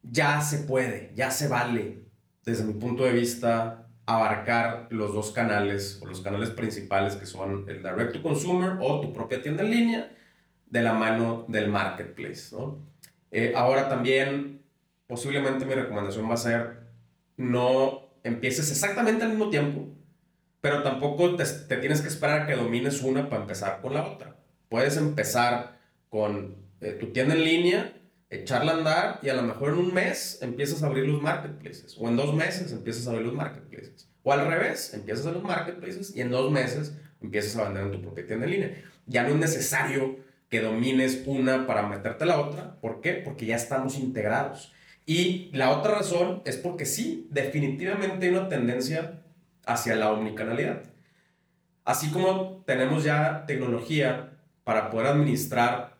ya 0.00 0.40
se 0.40 0.58
puede, 0.58 1.12
ya 1.16 1.32
se 1.32 1.48
vale, 1.48 2.04
desde 2.44 2.62
mi 2.62 2.74
punto 2.74 3.02
de 3.02 3.14
vista, 3.14 3.81
abarcar 4.06 4.88
los 4.90 5.14
dos 5.14 5.30
canales 5.30 6.00
o 6.02 6.06
los 6.06 6.20
canales 6.20 6.50
principales 6.50 7.16
que 7.16 7.26
son 7.26 7.64
el 7.68 7.82
direct 7.82 8.12
to 8.12 8.22
consumer 8.22 8.78
o 8.80 9.00
tu 9.00 9.12
propia 9.12 9.42
tienda 9.42 9.62
en 9.62 9.70
línea 9.70 10.12
de 10.66 10.82
la 10.82 10.92
mano 10.92 11.44
del 11.48 11.68
marketplace. 11.68 12.54
¿no? 12.56 12.78
Eh, 13.30 13.52
ahora 13.54 13.88
también, 13.88 14.62
posiblemente 15.06 15.64
mi 15.64 15.74
recomendación 15.74 16.28
va 16.28 16.34
a 16.34 16.38
ser 16.38 16.82
no 17.36 18.10
empieces 18.24 18.70
exactamente 18.70 19.24
al 19.24 19.30
mismo 19.30 19.50
tiempo, 19.50 19.88
pero 20.60 20.82
tampoco 20.82 21.36
te, 21.36 21.44
te 21.44 21.76
tienes 21.76 22.00
que 22.00 22.08
esperar 22.08 22.42
a 22.42 22.46
que 22.46 22.56
domines 22.56 23.02
una 23.02 23.28
para 23.28 23.42
empezar 23.42 23.80
con 23.80 23.94
la 23.94 24.06
otra. 24.06 24.36
Puedes 24.68 24.96
empezar 24.96 25.78
con 26.08 26.56
eh, 26.80 26.96
tu 26.98 27.12
tienda 27.12 27.34
en 27.34 27.44
línea, 27.44 27.92
echarla 28.32 28.72
a 28.72 28.76
andar 28.76 29.20
y 29.22 29.28
a 29.28 29.34
lo 29.34 29.42
mejor 29.42 29.72
en 29.72 29.78
un 29.78 29.94
mes 29.94 30.38
empiezas 30.40 30.82
a 30.82 30.86
abrir 30.86 31.06
los 31.06 31.20
marketplaces 31.20 31.96
o 31.98 32.08
en 32.08 32.16
dos 32.16 32.34
meses 32.34 32.72
empiezas 32.72 33.06
a 33.06 33.10
abrir 33.10 33.26
los 33.26 33.34
marketplaces 33.34 34.08
o 34.22 34.32
al 34.32 34.46
revés, 34.46 34.94
empiezas 34.94 35.26
a 35.26 35.32
los 35.32 35.42
marketplaces 35.42 36.16
y 36.16 36.22
en 36.22 36.30
dos 36.30 36.50
meses 36.50 36.96
empiezas 37.20 37.56
a 37.56 37.64
vender 37.64 37.84
en 37.84 37.92
tu 37.92 38.00
propia 38.00 38.26
tienda 38.26 38.46
en 38.46 38.52
línea. 38.52 38.84
Ya 39.06 39.24
no 39.24 39.30
es 39.30 39.36
necesario 39.36 40.16
que 40.48 40.60
domines 40.60 41.22
una 41.26 41.66
para 41.66 41.86
meterte 41.86 42.24
a 42.24 42.28
la 42.28 42.40
otra. 42.40 42.80
¿Por 42.80 43.00
qué? 43.00 43.14
Porque 43.14 43.46
ya 43.46 43.56
estamos 43.56 43.98
integrados. 43.98 44.72
Y 45.04 45.50
la 45.52 45.70
otra 45.70 45.96
razón 45.96 46.42
es 46.44 46.56
porque 46.56 46.86
sí, 46.86 47.28
definitivamente 47.30 48.26
hay 48.26 48.32
una 48.32 48.48
tendencia 48.48 49.22
hacia 49.66 49.96
la 49.96 50.12
omnicanalidad. 50.12 50.84
Así 51.84 52.10
como 52.10 52.62
tenemos 52.64 53.02
ya 53.02 53.44
tecnología 53.46 54.38
para 54.62 54.90
poder 54.90 55.08
administrar 55.08 55.96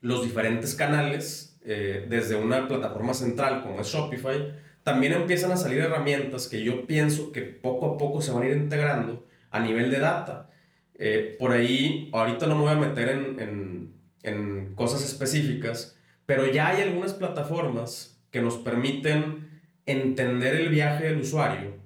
los 0.00 0.22
diferentes 0.22 0.74
canales 0.76 1.47
eh, 1.70 2.06
desde 2.08 2.34
una 2.34 2.66
plataforma 2.66 3.12
central 3.12 3.62
como 3.62 3.82
es 3.82 3.88
Shopify, 3.88 4.54
también 4.82 5.12
empiezan 5.12 5.52
a 5.52 5.56
salir 5.58 5.80
herramientas 5.80 6.48
que 6.48 6.64
yo 6.64 6.86
pienso 6.86 7.30
que 7.30 7.42
poco 7.42 7.84
a 7.84 7.98
poco 7.98 8.22
se 8.22 8.32
van 8.32 8.44
a 8.44 8.46
ir 8.46 8.56
integrando 8.56 9.26
a 9.50 9.60
nivel 9.60 9.90
de 9.90 9.98
data. 9.98 10.48
Eh, 10.94 11.36
por 11.38 11.52
ahí, 11.52 12.08
ahorita 12.14 12.46
no 12.46 12.54
me 12.54 12.62
voy 12.62 12.72
a 12.72 12.76
meter 12.76 13.10
en, 13.10 13.38
en, 13.38 13.92
en, 14.22 14.74
cosas 14.76 15.04
específicas, 15.04 15.94
pero 16.24 16.50
ya 16.50 16.68
hay 16.68 16.80
algunas 16.80 17.12
plataformas 17.12 18.18
que 18.30 18.40
nos 18.40 18.56
permiten 18.56 19.60
entender 19.84 20.54
el 20.54 20.70
viaje 20.70 21.04
del 21.04 21.20
usuario 21.20 21.76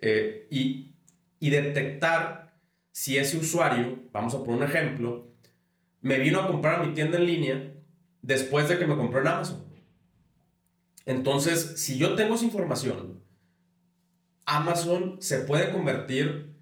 eh, 0.00 0.46
y, 0.50 0.94
y 1.40 1.50
detectar 1.50 2.54
si 2.90 3.18
ese 3.18 3.36
usuario, 3.36 3.98
vamos 4.12 4.34
a 4.34 4.38
poner 4.38 4.62
un 4.62 4.62
ejemplo, 4.62 5.28
me 6.00 6.18
vino 6.20 6.40
a 6.40 6.46
comprar 6.46 6.80
a 6.80 6.84
mi 6.84 6.94
tienda 6.94 7.18
en 7.18 7.26
línea 7.26 7.75
después 8.26 8.68
de 8.68 8.78
que 8.78 8.86
me 8.86 8.96
compró 8.96 9.20
en 9.20 9.28
Amazon. 9.28 9.64
Entonces, 11.06 11.74
si 11.76 11.96
yo 11.96 12.16
tengo 12.16 12.34
esa 12.34 12.44
información, 12.44 13.22
Amazon 14.44 15.16
se 15.20 15.38
puede 15.40 15.70
convertir 15.70 16.52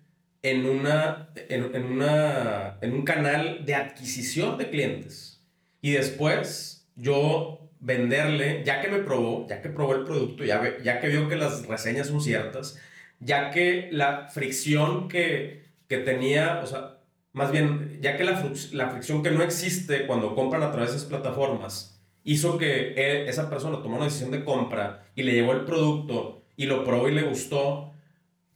en, 0.43 0.67
una, 0.67 1.31
en, 1.49 1.85
una, 1.85 2.79
en 2.83 2.93
un 2.93 3.05
canal 3.05 3.65
de 3.65 3.75
adquisición 3.75 4.59
de 4.59 4.69
clientes. 4.69 5.43
Y 5.81 5.93
después 5.93 6.87
yo 6.97 7.71
venderle, 7.81 8.63
ya 8.65 8.83
que 8.83 8.89
me 8.89 8.99
probó, 8.99 9.47
ya 9.49 9.63
que 9.63 9.71
probó 9.71 9.95
el 9.95 10.05
producto, 10.05 10.45
ya, 10.45 10.77
ya 10.83 11.01
que 11.01 11.09
vio 11.09 11.29
que 11.29 11.37
las 11.37 11.67
reseñas 11.67 12.09
son 12.09 12.21
ciertas, 12.21 12.79
ya 13.21 13.51
que 13.51 13.89
la 13.91 14.29
fricción 14.29 15.09
que, 15.09 15.65
que 15.89 15.99
tenía, 15.99 16.61
o 16.63 16.67
sea, 16.67 16.94
más 17.35 17.51
bien, 17.51 17.99
ya 18.01 18.17
que 18.17 18.25
la, 18.25 18.43
la 18.73 18.91
fricción 18.91 19.23
que 19.23 19.33
no 19.33 19.43
existe 19.43 20.07
cuando 20.07 20.35
compran 20.37 20.63
a 20.63 20.71
través 20.71 20.93
de 20.93 20.97
esas 20.97 21.09
plataformas 21.09 22.01
hizo 22.23 22.59
que 22.59 22.95
e, 22.95 23.29
esa 23.29 23.51
persona 23.51 23.83
tomó 23.83 23.97
una 23.97 24.07
decisión 24.07 24.31
de 24.31 24.45
compra 24.45 25.09
y 25.17 25.25
le 25.25 25.33
llevó 25.33 25.53
el 25.53 25.65
producto 25.65 26.45
y 26.57 26.67
lo 26.67 26.85
probó 26.85 27.09
y 27.09 27.13
le 27.13 27.23
gustó, 27.23 27.93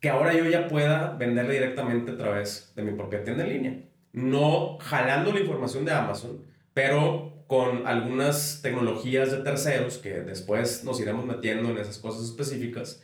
que 0.00 0.10
ahora 0.10 0.32
yo 0.32 0.44
ya 0.44 0.68
pueda 0.68 1.16
venderle 1.18 1.54
directamente 1.54 2.12
a 2.12 2.16
través 2.16 2.72
de 2.76 2.82
mi 2.82 2.92
propia 2.92 3.24
tienda 3.24 3.42
en 3.44 3.50
línea. 3.50 3.84
No 4.12 4.78
jalando 4.78 5.32
la 5.32 5.40
información 5.40 5.84
de 5.84 5.92
Amazon, 5.92 6.44
pero 6.72 7.44
con 7.48 7.84
algunas 7.84 8.60
tecnologías 8.62 9.32
de 9.32 9.38
terceros 9.38 9.98
que 9.98 10.20
después 10.20 10.84
nos 10.84 11.00
iremos 11.00 11.24
metiendo 11.24 11.70
en 11.70 11.78
esas 11.78 11.98
cosas 11.98 12.24
específicas. 12.24 13.02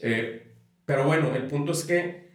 Eh, 0.00 0.52
pero 0.84 1.06
bueno, 1.06 1.34
el 1.34 1.46
punto 1.46 1.72
es 1.72 1.84
que 1.84 2.28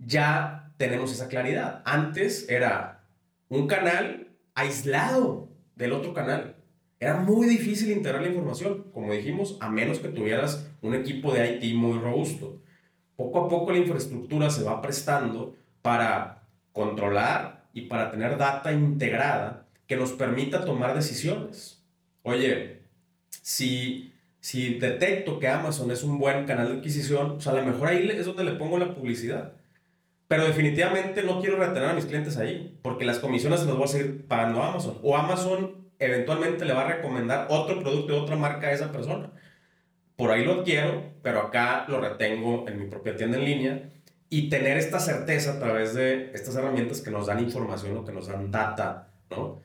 ya 0.00 0.61
tenemos 0.76 1.12
esa 1.12 1.28
claridad. 1.28 1.82
Antes 1.84 2.48
era 2.48 3.04
un 3.48 3.66
canal 3.66 4.36
aislado 4.54 5.48
del 5.76 5.92
otro 5.92 6.14
canal. 6.14 6.56
Era 7.00 7.16
muy 7.16 7.46
difícil 7.48 7.90
integrar 7.90 8.22
la 8.22 8.28
información, 8.28 8.86
como 8.92 9.12
dijimos, 9.12 9.56
a 9.60 9.68
menos 9.68 9.98
que 9.98 10.08
tuvieras 10.08 10.70
un 10.82 10.94
equipo 10.94 11.34
de 11.34 11.56
IT 11.56 11.74
muy 11.74 11.98
robusto. 11.98 12.62
Poco 13.16 13.44
a 13.44 13.48
poco 13.48 13.72
la 13.72 13.78
infraestructura 13.78 14.50
se 14.50 14.62
va 14.62 14.80
prestando 14.80 15.56
para 15.82 16.48
controlar 16.72 17.68
y 17.72 17.82
para 17.82 18.10
tener 18.10 18.38
data 18.38 18.72
integrada 18.72 19.66
que 19.86 19.96
nos 19.96 20.12
permita 20.12 20.64
tomar 20.64 20.94
decisiones. 20.94 21.84
Oye, 22.22 22.82
si, 23.42 24.14
si 24.40 24.74
detecto 24.78 25.38
que 25.38 25.48
Amazon 25.48 25.90
es 25.90 26.04
un 26.04 26.18
buen 26.18 26.46
canal 26.46 26.68
de 26.68 26.78
adquisición, 26.78 27.34
pues 27.34 27.46
a 27.48 27.52
lo 27.52 27.64
mejor 27.64 27.88
ahí 27.88 28.08
es 28.08 28.26
donde 28.26 28.44
le 28.44 28.52
pongo 28.52 28.78
la 28.78 28.94
publicidad. 28.94 29.54
Pero 30.32 30.46
definitivamente 30.46 31.22
no 31.24 31.42
quiero 31.42 31.58
retener 31.58 31.90
a 31.90 31.92
mis 31.92 32.06
clientes 32.06 32.38
ahí, 32.38 32.78
porque 32.80 33.04
las 33.04 33.18
comisiones 33.18 33.60
se 33.60 33.66
las 33.66 33.74
voy 33.74 33.84
a 33.84 33.88
seguir 33.88 34.26
pagando 34.26 34.62
a 34.62 34.70
Amazon. 34.70 34.98
O 35.02 35.14
Amazon 35.14 35.90
eventualmente 35.98 36.64
le 36.64 36.72
va 36.72 36.86
a 36.86 36.94
recomendar 36.94 37.48
otro 37.50 37.80
producto 37.80 38.14
de 38.14 38.18
otra 38.18 38.36
marca 38.36 38.68
a 38.68 38.72
esa 38.72 38.90
persona. 38.90 39.30
Por 40.16 40.30
ahí 40.30 40.42
lo 40.42 40.64
quiero, 40.64 41.12
pero 41.22 41.40
acá 41.40 41.84
lo 41.86 42.00
retengo 42.00 42.66
en 42.66 42.78
mi 42.78 42.86
propia 42.86 43.14
tienda 43.14 43.36
en 43.36 43.44
línea. 43.44 43.90
Y 44.30 44.48
tener 44.48 44.78
esta 44.78 45.00
certeza 45.00 45.52
a 45.52 45.58
través 45.58 45.92
de 45.92 46.30
estas 46.32 46.56
herramientas 46.56 47.02
que 47.02 47.10
nos 47.10 47.26
dan 47.26 47.40
información 47.40 47.94
o 47.98 48.04
que 48.06 48.12
nos 48.12 48.28
dan 48.28 48.50
data, 48.50 49.12
¿no? 49.28 49.60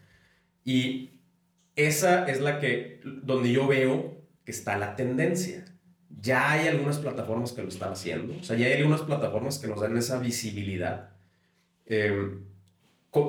Y 0.65 1.21
esa 1.77 2.25
es 2.25 2.41
la 2.41 2.59
que, 2.59 2.99
donde 3.05 3.53
yo 3.53 3.67
veo 3.67 4.17
que 4.43 4.51
está 4.51 4.77
la 4.77 4.97
tendencia. 4.97 5.63
Ya 6.21 6.51
hay 6.51 6.67
algunas 6.67 6.97
plataformas 6.97 7.51
que 7.51 7.61
lo 7.61 7.69
están 7.69 7.91
haciendo, 7.91 8.35
o 8.39 8.43
sea, 8.43 8.57
ya 8.57 8.67
hay 8.67 8.73
algunas 8.73 9.01
plataformas 9.01 9.59
que 9.59 9.67
nos 9.67 9.81
dan 9.81 9.97
esa 9.97 10.19
visibilidad. 10.19 11.09
Eh, 11.85 12.39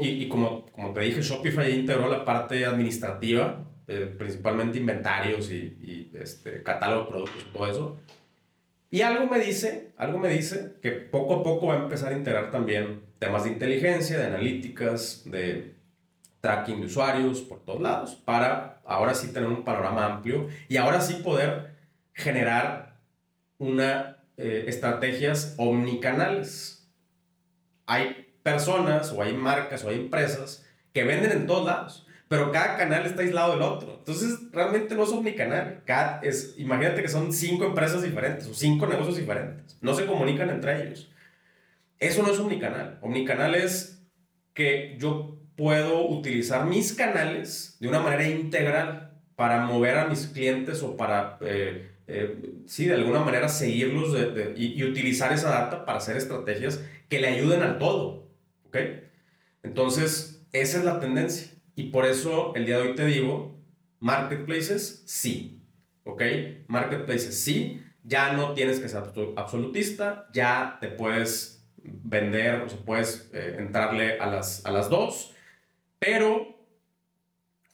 y, 0.02 0.28
como, 0.28 0.66
como 0.66 0.92
te 0.92 1.00
dije, 1.00 1.22
Shopify 1.22 1.70
integró 1.70 2.08
la 2.08 2.24
parte 2.24 2.64
administrativa, 2.66 3.64
eh, 3.86 4.14
principalmente 4.18 4.78
inventarios 4.78 5.50
y, 5.50 5.56
y, 5.56 6.12
este, 6.14 6.62
catálogo 6.62 7.04
de 7.04 7.08
productos 7.10 7.42
y 7.42 7.52
todo 7.52 7.66
eso. 7.66 7.96
Y 8.90 9.02
algo 9.02 9.26
me 9.26 9.38
dice, 9.38 9.92
algo 9.96 10.18
me 10.18 10.28
dice 10.28 10.76
que 10.82 10.92
poco 10.92 11.36
a 11.36 11.42
poco 11.42 11.68
va 11.68 11.74
a 11.74 11.82
empezar 11.82 12.12
a 12.12 12.16
integrar 12.16 12.50
también 12.50 13.02
temas 13.18 13.44
de 13.44 13.50
inteligencia, 13.50 14.18
de 14.18 14.26
analíticas, 14.26 15.22
de 15.24 15.74
tracking 16.40 16.80
de 16.80 16.86
usuarios 16.86 17.40
por 17.40 17.64
todos 17.64 17.80
lados, 17.80 18.14
para 18.14 18.80
ahora 18.86 19.14
sí 19.14 19.32
tener 19.32 19.48
un 19.48 19.64
panorama 19.64 20.07
amplio 20.07 20.48
y 20.68 20.76
ahora 20.76 21.00
sí 21.00 21.14
poder 21.22 21.67
generar 22.18 22.98
una 23.58 24.18
eh, 24.36 24.64
estrategias 24.66 25.54
omnicanales. 25.56 26.90
Hay 27.86 28.34
personas 28.42 29.12
o 29.12 29.22
hay 29.22 29.34
marcas 29.34 29.84
o 29.84 29.88
hay 29.88 29.96
empresas 29.96 30.66
que 30.92 31.04
venden 31.04 31.32
en 31.32 31.46
todos 31.46 31.64
lados, 31.64 32.06
pero 32.28 32.50
cada 32.50 32.76
canal 32.76 33.06
está 33.06 33.22
aislado 33.22 33.52
del 33.52 33.62
otro. 33.62 33.96
Entonces, 33.98 34.38
realmente 34.52 34.94
no 34.94 35.04
es 35.04 35.10
omnicanal. 35.10 35.82
Cada 35.86 36.20
es, 36.22 36.54
imagínate 36.58 37.02
que 37.02 37.08
son 37.08 37.32
cinco 37.32 37.64
empresas 37.64 38.02
diferentes 38.02 38.46
o 38.48 38.54
cinco 38.54 38.86
negocios 38.86 39.16
diferentes. 39.16 39.78
No 39.80 39.94
se 39.94 40.06
comunican 40.06 40.50
entre 40.50 40.82
ellos. 40.82 41.10
Eso 41.98 42.22
no 42.22 42.32
es 42.32 42.38
omnicanal. 42.38 42.98
Omnicanal 43.00 43.54
es 43.54 44.02
que 44.54 44.96
yo 44.98 45.38
puedo 45.56 46.06
utilizar 46.08 46.66
mis 46.66 46.92
canales 46.92 47.76
de 47.80 47.88
una 47.88 48.00
manera 48.00 48.28
integral 48.28 49.20
para 49.36 49.64
mover 49.66 49.98
a 49.98 50.06
mis 50.06 50.26
clientes 50.26 50.82
o 50.82 50.96
para 50.96 51.38
eh, 51.42 51.88
eh, 52.09 52.62
sí, 52.66 52.86
de 52.86 52.94
alguna 52.94 53.20
manera 53.20 53.48
seguirlos 53.48 54.16
y, 54.56 54.82
utilizar 54.82 55.32
esa 55.32 55.50
data 55.50 55.84
para 55.84 55.98
hacer 55.98 56.16
estrategias 56.16 56.82
que 57.09 57.20
le 57.20 57.28
ayuden 57.28 57.62
al 57.62 57.78
todo. 57.78 58.28
¿Ok? 58.66 58.78
Entonces, 59.62 60.46
esa 60.52 60.78
es 60.78 60.84
la 60.84 61.00
tendencia. 61.00 61.52
Y 61.74 61.90
por 61.90 62.06
eso 62.06 62.54
el 62.54 62.64
día 62.64 62.78
de 62.78 62.88
hoy 62.88 62.94
te 62.94 63.04
digo, 63.04 63.59
marketplaces 64.00 65.02
sí, 65.06 65.62
¿ok? 66.04 66.22
Marketplaces 66.66 67.38
sí, 67.38 67.84
ya 68.02 68.32
no 68.32 68.54
tienes 68.54 68.80
que 68.80 68.88
ser 68.88 69.02
absolutista, 69.36 70.28
ya 70.32 70.78
te 70.80 70.88
puedes 70.88 71.68
vender, 71.76 72.62
o 72.62 72.68
sea, 72.68 72.78
puedes 72.80 73.30
eh, 73.32 73.56
entrarle 73.59 74.18
a 74.18 74.26
las, 74.26 74.64
a 74.64 74.72
las 74.72 74.88
dos, 74.88 75.34
pero 75.98 76.56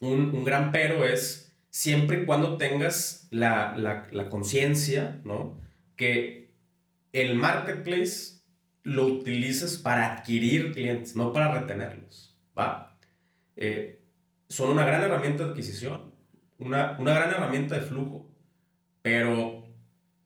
un, 0.01 0.35
un 0.35 0.43
gran 0.43 0.71
pero 0.71 1.05
es 1.05 1.44
siempre 1.75 2.21
y 2.21 2.25
cuando 2.25 2.55
tengas 2.55 3.27
la, 3.31 3.75
la, 3.75 4.29
conciencia, 4.29 5.19
¿no? 5.25 5.59
Que 5.97 6.53
el 7.11 7.35
marketplace 7.35 8.39
lo 8.83 9.05
utilices 9.07 9.77
para 9.77 10.13
adquirir 10.13 10.71
clientes, 10.71 11.17
no 11.17 11.33
para 11.33 11.53
retenerlos, 11.59 12.33
¿va? 12.57 12.97
Eh, 13.57 13.99
son 14.47 14.69
una 14.69 14.85
gran 14.85 15.03
herramienta 15.03 15.43
de 15.43 15.49
adquisición, 15.49 16.13
una, 16.59 16.95
una 16.97 17.13
gran 17.13 17.31
herramienta 17.31 17.75
de 17.75 17.81
flujo, 17.81 18.31
pero 19.01 19.67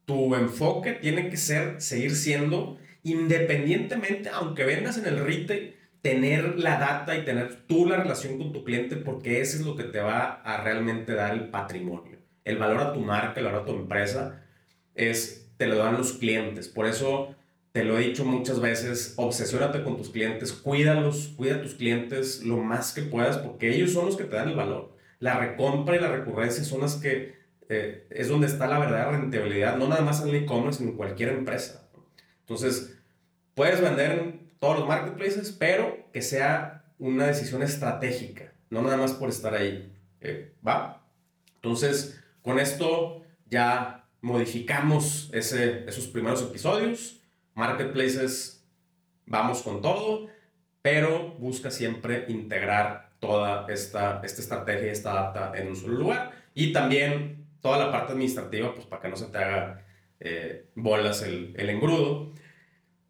tu 0.06 0.36
enfoque 0.36 0.93
tiene 0.93 1.32
que 1.32 1.38
ser, 1.38 1.82
seguir 1.82 2.16
siendo, 2.16 2.78
independientemente, 3.02 4.30
aunque 4.30 4.66
vendas 4.66 5.00
en 5.00 5.08
el 5.08 5.26
retail, 5.26 5.79
tener 6.02 6.58
la 6.58 6.80
data 6.80 7.18
y 7.18 7.26
tener 7.26 7.68
tú 7.68 7.86
la 7.86 7.97
relación 7.97 8.38
con 8.38 8.54
tu 8.54 8.64
cliente, 8.64 8.95
porque 8.95 9.41
eso 9.41 9.58
es 9.58 9.66
lo 9.66 9.76
que 9.76 9.84
te 9.84 10.00
va 10.00 10.41
a 10.43 10.64
realmente 10.64 11.14
dar 11.14 11.34
el 11.34 11.50
patrimonio. 11.50 12.18
El 12.45 12.58
valor 12.58 12.82
a 12.82 12.93
tu 12.93 13.00
marca, 13.02 13.39
el 13.39 13.45
valor 13.45 13.62
a 13.62 13.66
tu 13.66 13.74
empresa, 13.74 14.43
es, 14.95 15.52
te 15.58 15.68
lo 15.68 15.78
dan 15.78 15.97
los 15.97 16.14
clientes. 16.14 16.68
Por 16.68 16.86
eso 16.86 17.36
te 17.72 17.84
lo 17.84 17.97
he 17.97 18.08
dicho 18.08 18.26
muchas 18.26 18.60
veces, 18.60 19.14
obsesiónate 19.18 19.84
con 19.84 19.97
tus 19.97 20.10
clientes, 20.10 20.54
cuídalos, 20.54 21.34
cuida 21.36 21.56
a 21.56 21.62
tus 21.62 21.76
clientes 21.76 22.43
lo 22.43 22.58
más 22.58 22.93
que 22.93 23.04
puedas, 23.04 23.38
porque 23.38 23.74
ellos 23.74 23.91
son 23.91 24.06
los 24.06 24.18
que 24.18 24.24
te 24.24 24.36
dan 24.36 24.50
el 24.50 24.56
valor. 24.56 24.95
La 25.20 25.38
recompra 25.38 25.95
y 25.95 26.00
la 26.00 26.12
recurrencia 26.12 26.64
son 26.64 26.82
las 26.82 26.95
que 26.95 27.38
eh, 27.68 28.08
es 28.10 28.28
donde 28.30 28.47
está 28.47 28.68
la 28.68 28.80
verdadera 28.80 29.12
rentabilidad, 29.12 29.78
no 29.78 29.88
nada 29.88 30.02
más 30.02 30.24
en 30.24 30.30
el 30.30 30.36
e-commerce, 30.36 30.80
sino 30.80 30.91
en 30.91 30.97
cualquier 30.97 31.30
empresa. 31.30 31.88
Entonces, 32.39 32.97
puedes 33.54 33.80
vender 33.80 34.12
en 34.12 34.49
todos 34.60 34.80
los 34.80 34.88
marketplaces, 34.88 35.51
pero 35.51 36.10
que 36.12 36.22
sea 36.22 36.93
una 36.97 37.28
decisión 37.28 37.64
estratégica, 37.64 38.53
no 38.70 38.82
nada 38.82 38.97
más 38.97 39.14
por 39.14 39.30
estar 39.30 39.53
ahí. 39.53 39.95
Eh, 40.22 40.53
¿Va? 40.66 41.07
Entonces, 41.55 42.22
con 42.41 42.60
esto 42.60 43.24
ya 43.45 44.07
modificamos 44.22 45.30
ese, 45.34 45.86
esos 45.88 46.07
primeros 46.07 46.41
episodios. 46.41 47.22
Marketplaces, 47.55 48.66
vamos 49.26 49.62
con 49.62 49.82
todo, 49.82 50.28
pero 50.82 51.36
busca 51.39 51.72
siempre 51.72 52.26
integrar 52.28 53.12
toda 53.20 53.66
esta, 53.70 54.22
esta 54.24 54.41
estrategia, 54.41 54.91
esta 54.91 55.14
data 55.14 55.51
en 55.55 55.70
un 55.70 55.76
solo 55.76 55.97
lugar. 55.97 56.32
Y 56.53 56.74
también 56.74 57.47
toda 57.62 57.78
la 57.78 57.91
parte 57.91 58.14
administrativa, 58.14 58.74
pues 58.74 58.88
para 58.88 59.01
que 59.01 59.10
no 59.10 59.16
se 59.16 59.26
te 59.26 59.38
haga 59.38 59.86
eh, 60.20 60.70
bolas 60.76 61.22
el, 61.22 61.53
el 61.57 61.70
engrudo. 61.70 62.34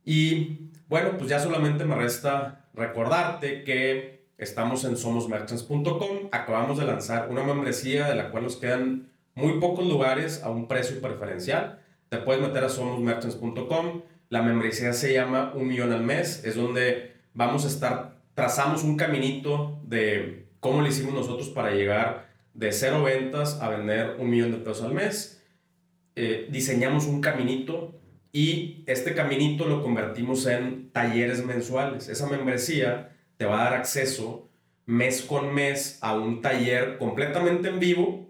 Y 0.03 0.68
bueno, 0.89 1.17
pues 1.17 1.29
ya 1.29 1.39
solamente 1.39 1.85
me 1.85 1.95
resta 1.95 2.65
recordarte 2.73 3.63
que 3.63 4.25
estamos 4.39 4.83
en 4.85 4.97
somosmerchants.com. 4.97 6.29
Acabamos 6.31 6.79
de 6.79 6.85
lanzar 6.85 7.29
una 7.29 7.43
membresía 7.43 8.07
de 8.07 8.15
la 8.15 8.31
cual 8.31 8.43
nos 8.43 8.57
quedan 8.57 9.09
muy 9.35 9.59
pocos 9.59 9.87
lugares 9.87 10.41
a 10.43 10.49
un 10.49 10.67
precio 10.67 10.99
preferencial. 10.99 11.79
Te 12.09 12.17
puedes 12.17 12.41
meter 12.41 12.63
a 12.63 12.69
somosmerchants.com. 12.69 14.01
La 14.29 14.41
membresía 14.41 14.93
se 14.93 15.13
llama 15.13 15.53
Un 15.55 15.67
Millón 15.67 15.93
al 15.93 16.03
Mes. 16.03 16.43
Es 16.43 16.55
donde 16.55 17.13
vamos 17.35 17.65
a 17.65 17.67
estar, 17.67 18.17
trazamos 18.33 18.83
un 18.83 18.97
caminito 18.97 19.79
de 19.83 20.47
cómo 20.59 20.81
lo 20.81 20.87
hicimos 20.87 21.13
nosotros 21.13 21.49
para 21.49 21.71
llegar 21.71 22.29
de 22.53 22.71
cero 22.71 23.03
ventas 23.03 23.61
a 23.61 23.69
vender 23.69 24.15
un 24.19 24.29
millón 24.29 24.51
de 24.51 24.57
pesos 24.57 24.83
al 24.83 24.93
mes. 24.93 25.43
Eh, 26.15 26.47
diseñamos 26.51 27.05
un 27.05 27.21
caminito 27.21 27.98
y 28.31 28.83
este 28.85 29.15
caminito 29.15 29.65
lo 29.65 29.81
convertimos 29.81 30.45
en 30.45 30.91
talleres 30.91 31.43
mensuales. 31.43 32.09
Esa 32.09 32.27
membresía 32.27 33.15
te 33.37 33.45
va 33.45 33.61
a 33.61 33.63
dar 33.65 33.73
acceso 33.73 34.49
mes 34.85 35.21
con 35.21 35.53
mes 35.53 35.97
a 36.01 36.13
un 36.13 36.41
taller 36.41 36.97
completamente 36.97 37.69
en 37.69 37.79
vivo 37.79 38.27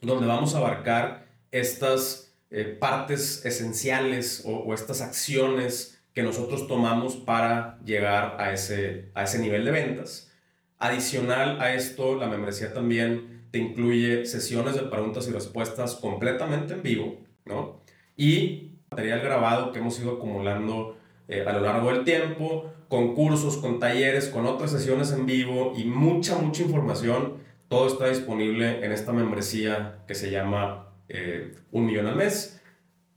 donde 0.00 0.26
vamos 0.26 0.54
a 0.54 0.58
abarcar 0.58 1.26
estas 1.52 2.34
eh, 2.50 2.64
partes 2.64 3.44
esenciales 3.46 4.42
o, 4.44 4.74
estas 4.74 5.00
acciones 5.00 6.02
que 6.12 6.22
nosotros 6.22 6.66
tomamos 6.66 7.16
para 7.16 7.78
llegar 7.84 8.36
a 8.38 8.52
ese, 8.52 9.10
a 9.14 9.24
ese 9.24 9.38
nivel 9.38 9.64
de 9.64 9.70
ventas. 9.70 10.30
Adicional 10.78 11.60
a 11.60 11.74
esto, 11.74 12.16
la 12.16 12.26
membresía 12.26 12.74
también 12.74 13.46
te 13.52 13.58
incluye 13.58 14.26
sesiones 14.26 14.74
de 14.74 14.82
preguntas 14.82 15.28
y 15.28 15.30
respuestas 15.30 15.94
completamente 15.94 16.74
en 16.74 16.82
vivo, 16.82 17.20
¿no? 17.44 17.80
Y 18.16 18.71
material 18.92 19.20
grabado 19.20 19.72
que 19.72 19.78
hemos 19.78 19.98
ido 19.98 20.12
acumulando 20.12 20.98
eh, 21.26 21.44
a 21.46 21.52
lo 21.52 21.60
largo 21.60 21.90
del 21.90 22.04
tiempo, 22.04 22.70
con 22.88 23.14
cursos, 23.14 23.56
con 23.56 23.78
talleres, 23.78 24.28
con 24.28 24.44
otras 24.44 24.70
sesiones 24.70 25.12
en 25.12 25.24
vivo 25.24 25.72
y 25.74 25.84
mucha, 25.84 26.36
mucha 26.36 26.62
información. 26.62 27.38
Todo 27.68 27.86
está 27.86 28.08
disponible 28.08 28.84
en 28.84 28.92
esta 28.92 29.12
membresía 29.12 30.02
que 30.06 30.14
se 30.14 30.30
llama 30.30 30.90
eh, 31.08 31.54
Un 31.70 31.86
Millón 31.86 32.06
al 32.06 32.16
Mes 32.16 32.60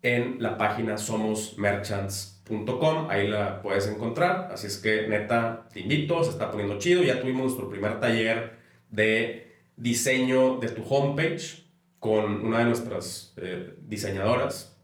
en 0.02 0.42
la 0.42 0.58
página 0.58 0.98
somosmerchants.com. 0.98 3.10
Ahí 3.10 3.28
la 3.28 3.62
puedes 3.62 3.90
encontrar. 3.90 4.50
Así 4.54 4.68
es 4.68 4.78
que, 4.78 5.10
neta, 5.10 5.68
te 5.74 5.82
invito, 5.82 6.24
se 6.24 6.30
está 6.30 6.52
poniendo 6.52 6.80
chido. 6.80 7.04
Ya 7.04 7.20
tuvimos 7.20 7.48
nuestro 7.48 7.70
primer 7.70 8.00
taller 8.00 8.54
de 8.90 9.58
diseño 9.76 10.58
de 10.60 10.70
tu 10.70 10.84
homepage 10.84 11.66
con 12.00 12.46
una 12.46 12.60
de 12.60 12.66
nuestras 12.66 13.34
eh, 13.36 13.76
diseñadoras. 13.82 14.75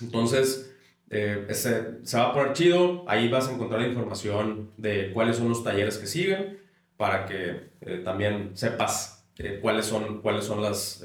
Entonces, 0.00 0.74
eh, 1.10 1.46
ese, 1.48 2.04
se 2.04 2.16
va 2.16 2.28
a 2.28 2.32
poner 2.32 2.52
chido. 2.52 3.04
Ahí 3.08 3.28
vas 3.28 3.48
a 3.48 3.52
encontrar 3.52 3.82
información 3.82 4.70
de 4.76 5.12
cuáles 5.12 5.36
son 5.36 5.48
los 5.48 5.64
talleres 5.64 5.98
que 5.98 6.06
siguen 6.06 6.58
para 6.96 7.26
que 7.26 7.70
eh, 7.80 8.02
también 8.04 8.56
sepas 8.56 9.26
cuáles, 9.62 9.86
son, 9.86 10.20
cuáles 10.20 10.44
son 10.44 10.60
las... 10.60 11.02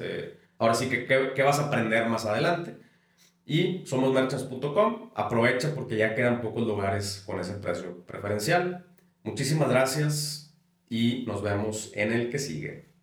ahora 0.57 0.73
sí 0.73 0.89
que 0.89 1.05
qué, 1.05 1.43
vas 1.43 1.59
a 1.59 1.67
aprender 1.67 2.07
más 2.09 2.25
adelante. 2.25 2.77
Y 3.45 3.86
somosmerchants.com. 3.86 5.11
Aprovecha 5.15 5.73
porque 5.75 5.97
ya 5.97 6.15
quedan 6.15 6.41
pocos 6.41 6.65
lugares 6.65 7.23
con 7.25 7.39
ese 7.39 7.53
precio 7.53 8.03
preferencial. 8.05 8.86
Muchísimas 9.23 9.69
gracias 9.69 10.45
y 10.89 11.23
nos 11.27 11.41
vemos 11.41 11.91
en 11.95 12.13
el 12.13 12.29
que 12.29 12.39
sigue. 12.39 12.94